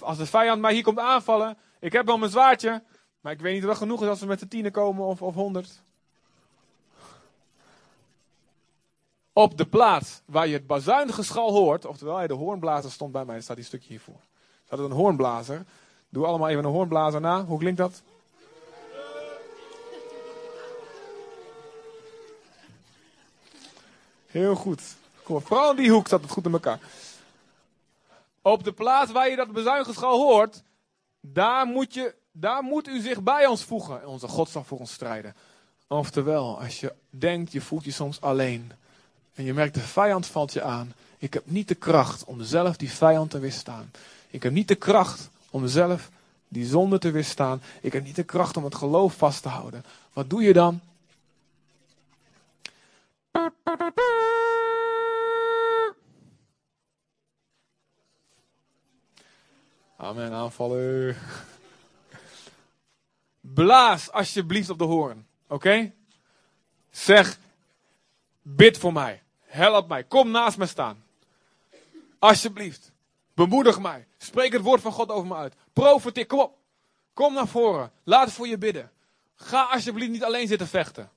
[0.00, 1.56] Als de vijand mij hier komt aanvallen.
[1.78, 2.82] Ik heb wel mijn zwaardje.
[3.20, 5.22] Maar ik weet niet of dat genoeg is als we met de tienen komen of,
[5.22, 5.82] of honderd.
[9.32, 11.84] Op de plaats waar je het bazuingeschal hoort.
[11.84, 13.40] Oftewel, de hoornblazer stond bij mij.
[13.40, 14.14] Staat die stukje hiervoor.
[14.14, 15.64] Er staat een hoornblazer.
[16.08, 17.44] Doe allemaal even een hoornblazer na.
[17.44, 18.02] Hoe klinkt dat?
[24.34, 24.82] Heel goed.
[25.22, 26.78] Kom, vooral in die hoek zat het goed in elkaar.
[28.42, 30.62] Op de plaats waar je dat bezuingeschal hoort,
[31.20, 34.00] daar moet, je, daar moet u zich bij ons voegen.
[34.00, 35.34] En onze God zal voor ons strijden.
[35.86, 38.72] Oftewel, als je denkt, je voelt je soms alleen.
[39.34, 40.92] En je merkt, de vijand valt je aan.
[41.18, 43.90] Ik heb niet de kracht om zelf die vijand te weerstaan.
[44.30, 46.10] Ik heb niet de kracht om zelf
[46.48, 47.62] die zonde te weerstaan.
[47.80, 49.84] Ik heb niet de kracht om het geloof vast te houden.
[50.12, 50.80] Wat doe je dan?
[59.96, 61.16] Amen, aanvallen.
[63.40, 65.26] Blaas alsjeblieft op de hoorn.
[65.48, 65.92] Oké?
[66.90, 67.38] Zeg,
[68.42, 69.22] bid voor mij.
[69.40, 70.04] Help mij.
[70.04, 71.04] Kom naast me staan.
[72.18, 72.92] Alsjeblieft.
[73.34, 74.06] Bemoedig mij.
[74.18, 75.54] Spreek het woord van God over me uit.
[75.72, 76.26] Profiteer.
[76.26, 76.58] Kom op.
[77.14, 77.92] Kom naar voren.
[78.02, 78.90] Laat voor je bidden.
[79.34, 81.10] Ga alsjeblieft niet alleen zitten vechten.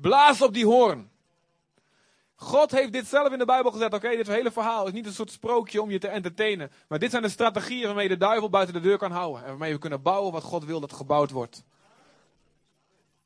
[0.00, 1.10] Blaas op die hoorn.
[2.34, 3.94] God heeft dit zelf in de Bijbel gezet.
[3.94, 6.70] Oké, dit hele verhaal is niet een soort sprookje om je te entertainen.
[6.88, 9.42] Maar dit zijn de strategieën waarmee de duivel buiten de deur kan houden.
[9.42, 11.64] En waarmee we kunnen bouwen wat God wil dat gebouwd wordt.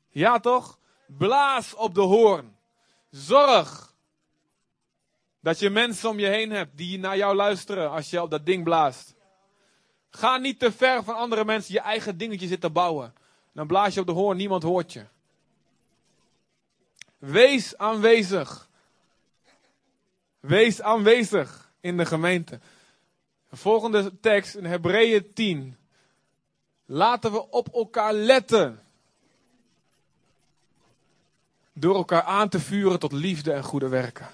[0.09, 0.79] Ja toch?
[1.05, 2.55] Blaas op de hoorn.
[3.09, 3.95] Zorg
[5.39, 8.45] dat je mensen om je heen hebt die naar jou luisteren als je op dat
[8.45, 9.15] ding blaast.
[10.09, 13.13] Ga niet te ver van andere mensen je eigen dingetje zitten bouwen.
[13.53, 15.05] Dan blaas je op de hoorn, niemand hoort je.
[17.17, 18.67] Wees aanwezig.
[20.39, 22.59] Wees aanwezig in de gemeente.
[23.49, 25.77] De volgende tekst in Hebreeën 10.
[26.85, 28.79] Laten we op elkaar letten.
[31.73, 34.27] Door elkaar aan te vuren tot liefde en goede werken.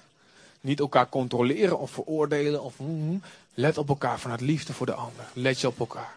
[0.62, 2.62] Niet elkaar controleren of veroordelen.
[2.62, 3.22] Of, mm,
[3.54, 5.26] let op elkaar vanuit liefde voor de ander.
[5.34, 6.16] Let je op elkaar.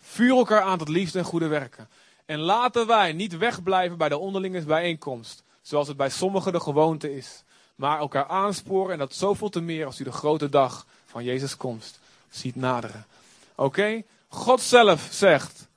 [0.00, 1.88] Vuur elkaar aan tot liefde en goede werken.
[2.24, 5.42] En laten wij niet wegblijven bij de onderlinge bijeenkomst.
[5.66, 7.42] Zoals het bij sommigen de gewoonte is.
[7.74, 11.56] Maar elkaar aansporen en dat zoveel te meer als u de grote dag van Jezus
[11.56, 11.98] komst
[12.30, 13.06] ziet naderen.
[13.54, 14.02] Oké?
[14.28, 15.68] God zelf zegt,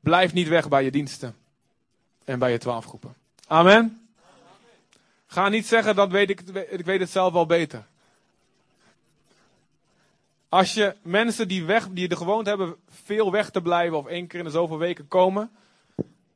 [0.00, 1.36] blijf niet weg bij je diensten.
[2.24, 3.14] En bij je twaalfgroepen.
[3.46, 4.08] Amen.
[5.26, 6.40] Ga niet zeggen, dat weet ik,
[6.70, 7.84] ik weet het zelf wel beter.
[10.48, 14.26] Als je mensen die, weg, die de gewoonte hebben veel weg te blijven of één
[14.26, 15.50] keer in de zoveel weken komen,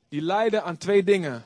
[0.08, 1.44] die lijden aan twee dingen.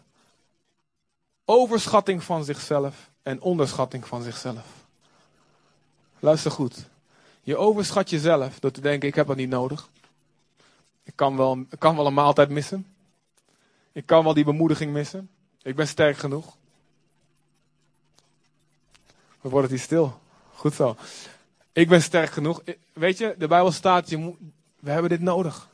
[1.53, 4.65] Overschatting van zichzelf en onderschatting van zichzelf.
[6.19, 6.87] Luister goed.
[7.43, 9.89] Je overschat jezelf door te denken, ik heb dat niet nodig.
[11.03, 12.87] Ik kan wel, ik kan wel een maaltijd missen.
[13.93, 15.31] Ik kan wel die bemoediging missen.
[15.63, 16.57] Ik ben sterk genoeg.
[19.41, 20.21] We worden hier stil.
[20.55, 20.97] Goed zo.
[21.73, 22.63] Ik ben sterk genoeg.
[22.93, 24.35] Weet je, de Bijbel staat, je
[24.81, 25.69] we hebben dit nodig.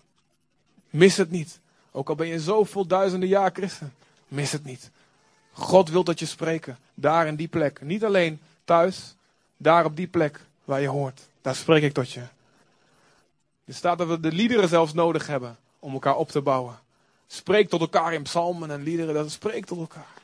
[0.90, 1.60] Mis het niet.
[1.90, 3.94] Ook al ben je zoveel duizenden jaar christen.
[4.28, 4.90] Mis het niet.
[5.58, 6.78] God wil dat je spreken.
[6.94, 7.80] Daar in die plek.
[7.80, 9.14] Niet alleen thuis.
[9.56, 11.20] Daar op die plek waar je hoort.
[11.40, 12.22] Daar spreek ik tot je.
[13.64, 16.78] Er staat dat we de liederen zelfs nodig hebben om elkaar op te bouwen.
[17.26, 19.14] Spreek tot elkaar in psalmen en liederen.
[19.14, 20.14] Dat spreekt tot elkaar.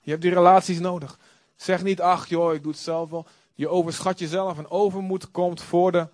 [0.00, 1.18] Je hebt die relaties nodig.
[1.56, 3.26] Zeg niet, ach joh, ik doe het zelf wel.
[3.54, 6.06] Je overschat jezelf en overmoed komt voor de.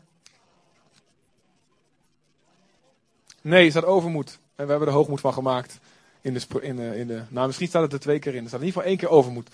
[3.40, 4.38] Nee, er staat overmoed.
[4.54, 5.78] En we hebben er hoogmoed van gemaakt.
[6.26, 8.42] In de, in de, in de, nou, misschien staat het er twee keer in.
[8.42, 9.48] Er staat in ieder geval één keer overmoed.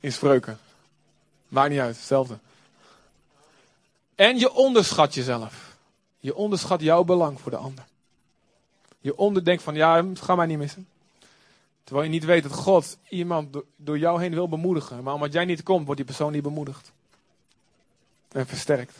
[0.00, 0.58] In spreuken.
[1.48, 2.38] Maakt niet uit, hetzelfde.
[4.14, 5.76] En je onderschat jezelf.
[6.20, 7.84] Je onderschat jouw belang voor de ander.
[9.00, 10.88] Je onderdenkt van, ja, ga mij niet missen.
[11.84, 15.02] Terwijl je niet weet dat God iemand door jou heen wil bemoedigen.
[15.02, 16.92] Maar omdat jij niet komt, wordt die persoon niet bemoedigd.
[18.28, 18.96] En versterkt.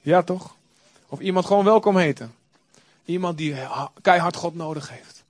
[0.00, 0.54] Ja, toch?
[1.08, 2.34] Of iemand gewoon welkom heten.
[3.06, 3.56] Iemand die
[4.02, 5.24] keihard God nodig heeft.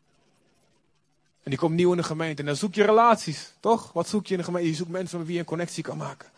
[1.43, 2.41] En die komt nieuw in de gemeente.
[2.41, 3.93] En dan zoek je relaties, toch?
[3.93, 4.69] Wat zoek je in de gemeente?
[4.69, 6.29] Je zoekt mensen met wie je een connectie kan maken.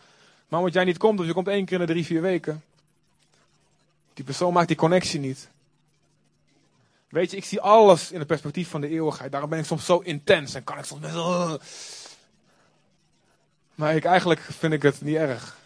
[0.47, 2.63] Maar omdat jij niet komt, of je komt één keer in de drie, vier weken.
[4.13, 5.49] Die persoon maakt die connectie niet.
[7.09, 9.31] Weet je, ik zie alles in het perspectief van de eeuwigheid.
[9.31, 11.15] Daarom ben ik soms zo intens en kan ik soms best
[13.75, 15.57] Maar ik, eigenlijk vind ik het niet erg.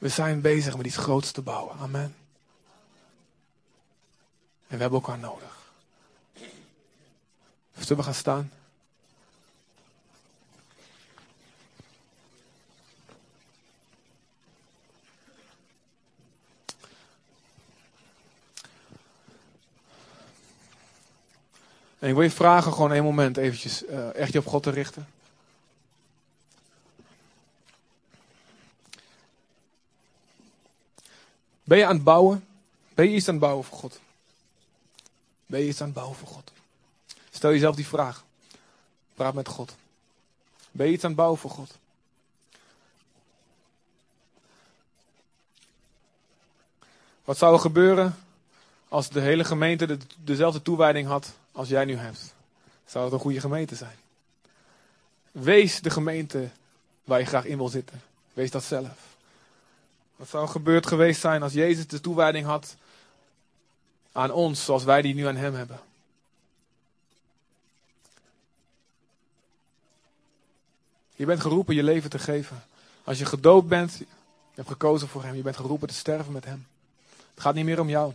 [0.00, 1.76] We zijn bezig met iets groots te bouwen.
[1.78, 2.14] Amen.
[4.66, 5.72] En we hebben elkaar nodig.
[7.78, 8.52] Zullen we gaan staan?
[21.98, 24.70] En ik wil je vragen gewoon een moment eventjes uh, echt je op God te
[24.70, 25.08] richten.
[31.70, 32.46] Ben je aan het bouwen?
[32.94, 34.00] Ben je iets aan het bouwen voor God?
[35.46, 36.52] Ben je iets aan het bouwen voor God?
[37.30, 38.24] Stel jezelf die vraag.
[39.14, 39.76] Praat met God.
[40.70, 41.78] Ben je iets aan het bouwen voor God?
[47.24, 48.18] Wat zou er gebeuren
[48.88, 52.34] als de hele gemeente de, dezelfde toewijding had als jij nu hebt?
[52.84, 53.96] Zou het een goede gemeente zijn?
[55.32, 56.50] Wees de gemeente
[57.04, 58.02] waar je graag in wil zitten.
[58.32, 59.09] Wees dat zelf.
[60.20, 62.76] Wat zou gebeurd geweest zijn als Jezus de toewijding had
[64.12, 65.80] aan ons zoals wij die nu aan Hem hebben?
[71.16, 72.64] Je bent geroepen je leven te geven.
[73.04, 74.06] Als je gedoopt bent, je
[74.54, 76.66] hebt gekozen voor Hem, je bent geroepen te sterven met Hem.
[77.34, 78.12] Het gaat niet meer om jou.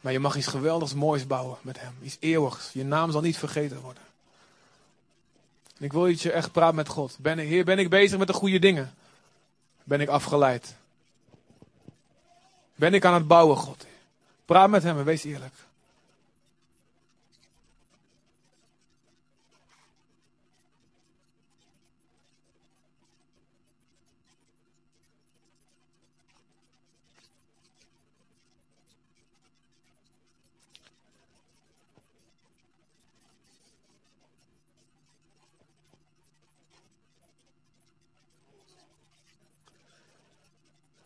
[0.00, 1.94] Maar je mag iets geweldigs moois bouwen met hem.
[2.02, 2.70] Iets eeuwigs.
[2.72, 4.02] Je naam zal niet vergeten worden.
[5.78, 7.16] En ik wil dat je echt praat met God.
[7.18, 8.94] Ben, Heer, ben ik bezig met de goede dingen?
[9.84, 10.74] Ben ik afgeleid?
[12.74, 13.86] Ben ik aan het bouwen, God?
[14.44, 15.54] Praat met hem en wees eerlijk.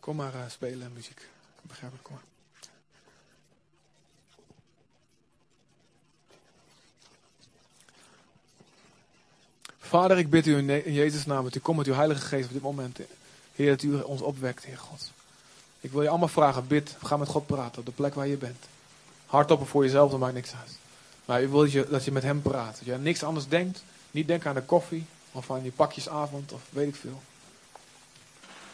[0.09, 1.19] Kom maar eh, spelen muziek.
[1.61, 2.23] Ik begrijp het, kom maar.
[9.79, 12.53] Vader, ik bid u in Jezus' naam dat u komt met uw Heilige Geest op
[12.53, 12.99] dit moment.
[13.55, 15.11] Heer, dat u ons opwekt, Heer God.
[15.79, 18.37] Ik wil je allemaal vragen, bid, ga met God praten op de plek waar je
[18.37, 18.65] bent.
[19.25, 20.77] Hardop voor jezelf, dat maakt niks uit.
[21.25, 22.77] Maar ik wil dat je, dat je met hem praat.
[22.77, 23.83] Dat je aan niks anders denkt.
[24.11, 27.21] Niet denken aan de koffie of aan je pakjesavond of weet ik veel.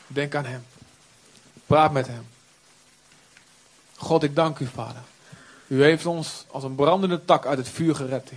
[0.07, 0.63] Denk aan hem.
[1.66, 2.28] Praat met hem.
[3.95, 5.01] God, ik dank u, Vader.
[5.68, 8.32] U heeft ons als een brandende tak uit het vuur gered.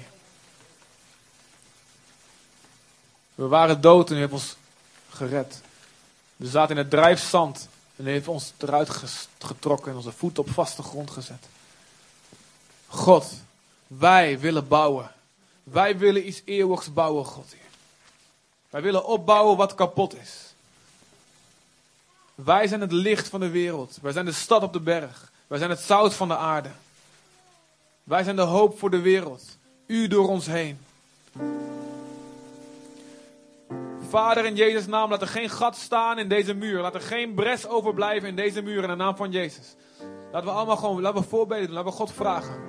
[3.34, 4.56] We waren dood en u heeft ons
[5.10, 5.60] gered.
[6.36, 8.90] We zaten in het drijfzand en u heeft ons eruit
[9.38, 11.46] getrokken en onze voeten op vaste grond gezet.
[12.86, 13.32] God,
[13.86, 15.10] wij willen bouwen.
[15.62, 17.50] Wij willen iets eeuwigs bouwen, God.
[17.50, 17.60] Heer.
[18.70, 20.47] Wij willen opbouwen wat kapot is.
[22.44, 23.98] Wij zijn het licht van de wereld.
[24.02, 25.32] Wij zijn de stad op de berg.
[25.46, 26.68] Wij zijn het zout van de aarde.
[28.04, 29.58] Wij zijn de hoop voor de wereld.
[29.86, 30.78] U door ons heen.
[34.08, 36.80] Vader, in Jezus' naam, laat er geen gat staan in deze muur.
[36.80, 39.74] Laat er geen bres overblijven in deze muur in de naam van Jezus.
[40.32, 41.70] Laten we allemaal gewoon, laten we voorbeden.
[41.70, 42.60] Laten we God vragen.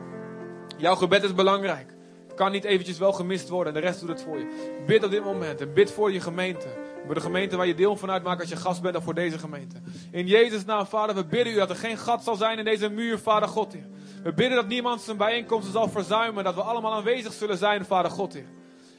[0.78, 1.93] Jouw gebed is belangrijk.
[2.28, 4.82] Het kan niet eventjes wel gemist worden en de rest doet het voor je.
[4.88, 6.89] Bid op dit moment en bid voor je gemeente.
[7.10, 9.39] Voor de gemeente waar je deel van uitmaakt als je gast bent of voor deze
[9.39, 9.76] gemeente.
[10.12, 12.89] In Jezus' naam, Vader, we bidden u dat er geen gat zal zijn in deze
[12.89, 13.88] muur, Vader God, Heer.
[14.24, 16.43] We bidden dat niemand zijn bijeenkomsten zal verzuimen.
[16.43, 18.45] Dat we allemaal aanwezig zullen zijn, Vader God, Heer.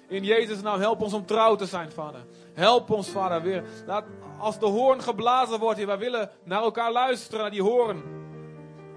[0.08, 2.26] In Jezus' naam, help ons om trouw te zijn, Vader.
[2.54, 3.64] Help ons, Vader, weer.
[3.86, 4.04] Laat,
[4.38, 8.02] als de hoorn geblazen wordt, Heer, wij willen naar elkaar luisteren, naar die hoorn.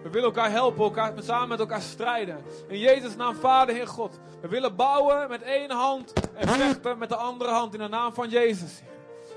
[0.04, 2.44] We willen elkaar helpen, elkaar, samen met elkaar strijden.
[2.68, 4.20] In Jezus' naam, Vader, Heer God.
[4.42, 8.14] We willen bouwen met één hand en vechten met de andere hand in de naam
[8.14, 8.82] van Jezus.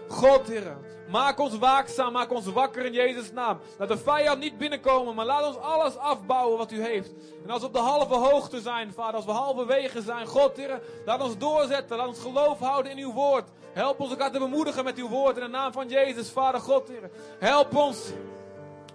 [0.09, 0.77] God, Heer,
[1.11, 3.59] maak ons waakzaam, maak ons wakker in Jezus' naam.
[3.79, 7.13] Laat de vijand niet binnenkomen, maar laat ons alles afbouwen wat u heeft.
[7.45, 10.81] En als we op de halve hoogte zijn, Vader, als we halverwege zijn, God, Heer,
[11.05, 13.49] laat ons doorzetten, laat ons geloof houden in uw woord.
[13.73, 16.89] Help ons elkaar te bemoedigen met uw woord in de naam van Jezus, Vader God,
[16.89, 17.11] Heer.
[17.39, 17.99] Help ons.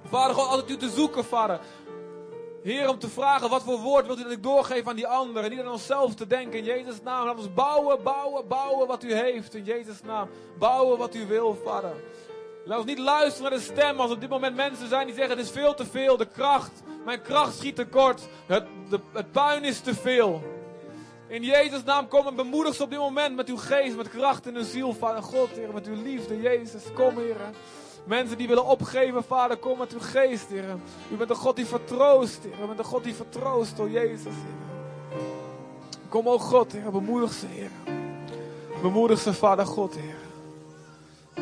[0.10, 1.60] Vader God, altijd u te zoeken, Vader.
[2.64, 5.50] Heer, om te vragen wat voor woord wilt u dat ik doorgeef aan die anderen.
[5.50, 6.60] Niet aan onszelf te denken.
[6.60, 7.26] In Jezus' naam.
[7.26, 9.56] Laat ons bouwen, bouwen, bouwen wat u heeft.
[9.56, 10.30] In Jezus' naam.
[10.60, 11.94] Bouwen wat u wil, Vader.
[12.66, 15.38] Laat ons niet luisteren naar de stem als op dit moment mensen zijn die zeggen:
[15.38, 16.18] Het is veel te veel.
[16.18, 18.22] De kracht, mijn kracht schiet tekort.
[18.46, 20.42] Het, de, het puin is te veel.
[21.28, 24.48] In Jezus' naam kom en bemoedig ze op dit moment met uw geest, met kracht
[24.48, 26.84] in hun ziel, Vader God, Heer, met uw liefde, Jezus.
[26.94, 27.38] Kom, Heer.
[28.04, 30.64] Mensen die willen opgeven, Vader, kom met uw geest, Heer.
[31.12, 32.64] U bent een God die vertroost, Heer.
[32.64, 35.20] U bent een God die vertroost, door Jezus, Heer.
[36.10, 37.72] Kom, o God, Heer, bemoedig ze, Heer.
[38.82, 40.20] Bemoedig ze, Vader God, Heer.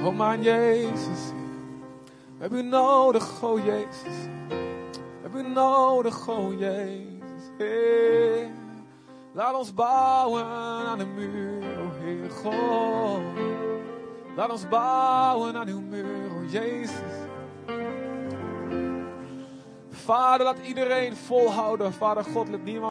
[0.06, 2.50] O mijn Jezus, Heer.
[2.50, 4.28] We u nodig, o Jezus.
[4.48, 8.48] We hebben u nodig, o Jezus, Heer.
[9.32, 13.22] Laat ons bouwen aan de muur, o Heer God.
[14.36, 17.18] Laat ons bouwen aan uw muur, o Jezus.
[19.92, 21.94] Vader, laat iedereen volhouden.
[21.94, 22.88] Vader God, laat niemand.